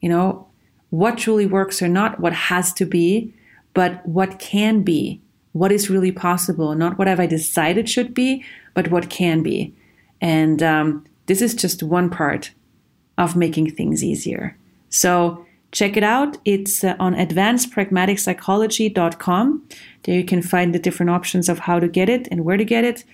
You 0.00 0.08
know, 0.08 0.48
what 0.92 1.16
truly 1.16 1.46
works 1.46 1.80
or 1.80 1.88
not 1.88 2.20
what 2.20 2.34
has 2.34 2.70
to 2.74 2.84
be, 2.84 3.32
but 3.72 4.06
what 4.06 4.38
can 4.38 4.82
be 4.82 5.22
what 5.52 5.72
is 5.72 5.90
really 5.90 6.12
possible, 6.12 6.74
not 6.74 6.98
what 6.98 7.08
have 7.08 7.20
I 7.20 7.26
decided 7.26 7.88
should 7.88 8.12
be, 8.14 8.44
but 8.74 8.90
what 8.90 9.10
can 9.10 9.42
be. 9.42 9.74
And 10.20 10.62
um, 10.62 11.04
this 11.26 11.42
is 11.42 11.54
just 11.54 11.82
one 11.82 12.08
part 12.10 12.52
of 13.18 13.36
making 13.36 13.74
things 13.74 14.02
easier. 14.02 14.56
So 14.88 15.44
check 15.70 15.96
it 15.96 16.02
out. 16.02 16.38
It's 16.44 16.82
uh, 16.82 16.96
on 16.98 17.14
advancedpragmaticpsychology.com. 17.14 19.68
There 20.04 20.16
you 20.16 20.24
can 20.24 20.42
find 20.42 20.74
the 20.74 20.78
different 20.78 21.10
options 21.10 21.48
of 21.48 21.60
how 21.60 21.78
to 21.78 21.86
get 21.88 22.08
it 22.08 22.26
and 22.30 22.44
where 22.44 22.56
to 22.56 22.64
get 22.64 22.84
it. 22.84 23.04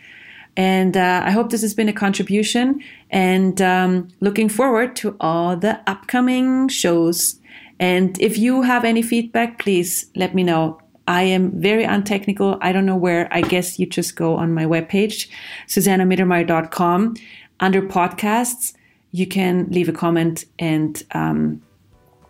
And 0.56 0.96
uh, 0.96 1.22
I 1.24 1.30
hope 1.30 1.50
this 1.50 1.60
has 1.62 1.74
been 1.74 1.88
a 1.88 1.92
contribution 1.92 2.82
and 3.10 3.62
um, 3.62 4.08
looking 4.20 4.48
forward 4.48 4.96
to 4.96 5.16
all 5.20 5.56
the 5.56 5.80
upcoming 5.88 6.68
shows. 6.68 7.38
And 7.80 8.20
if 8.20 8.38
you 8.38 8.62
have 8.62 8.84
any 8.84 9.02
feedback, 9.02 9.58
please 9.58 10.10
let 10.16 10.34
me 10.34 10.42
know. 10.42 10.80
I 11.06 11.22
am 11.22 11.58
very 11.60 11.84
untechnical. 11.84 12.58
I 12.60 12.72
don't 12.72 12.84
know 12.84 12.96
where. 12.96 13.28
I 13.32 13.40
guess 13.40 13.78
you 13.78 13.86
just 13.86 14.14
go 14.14 14.36
on 14.36 14.52
my 14.52 14.66
webpage, 14.66 15.28
susannamittermeier.com. 15.66 17.16
Under 17.60 17.82
podcasts, 17.82 18.74
you 19.12 19.26
can 19.26 19.68
leave 19.70 19.88
a 19.88 19.92
comment 19.92 20.44
and 20.58 21.02
um, 21.12 21.62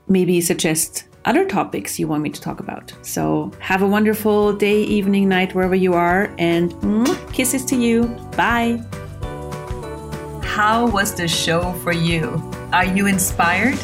maybe 0.06 0.40
suggest 0.40 1.08
other 1.24 1.44
topics 1.44 1.98
you 1.98 2.06
want 2.06 2.22
me 2.22 2.30
to 2.30 2.40
talk 2.40 2.60
about. 2.60 2.92
So 3.02 3.52
have 3.58 3.82
a 3.82 3.86
wonderful 3.86 4.52
day, 4.52 4.82
evening, 4.82 5.28
night, 5.28 5.54
wherever 5.54 5.74
you 5.74 5.94
are, 5.94 6.32
and 6.38 6.72
kisses 7.32 7.64
to 7.66 7.76
you. 7.76 8.04
Bye. 8.36 8.80
How 10.42 10.88
was 10.88 11.14
the 11.14 11.28
show 11.28 11.72
for 11.84 11.92
you? 11.92 12.42
Are 12.72 12.86
you 12.86 13.06
inspired? 13.06 13.78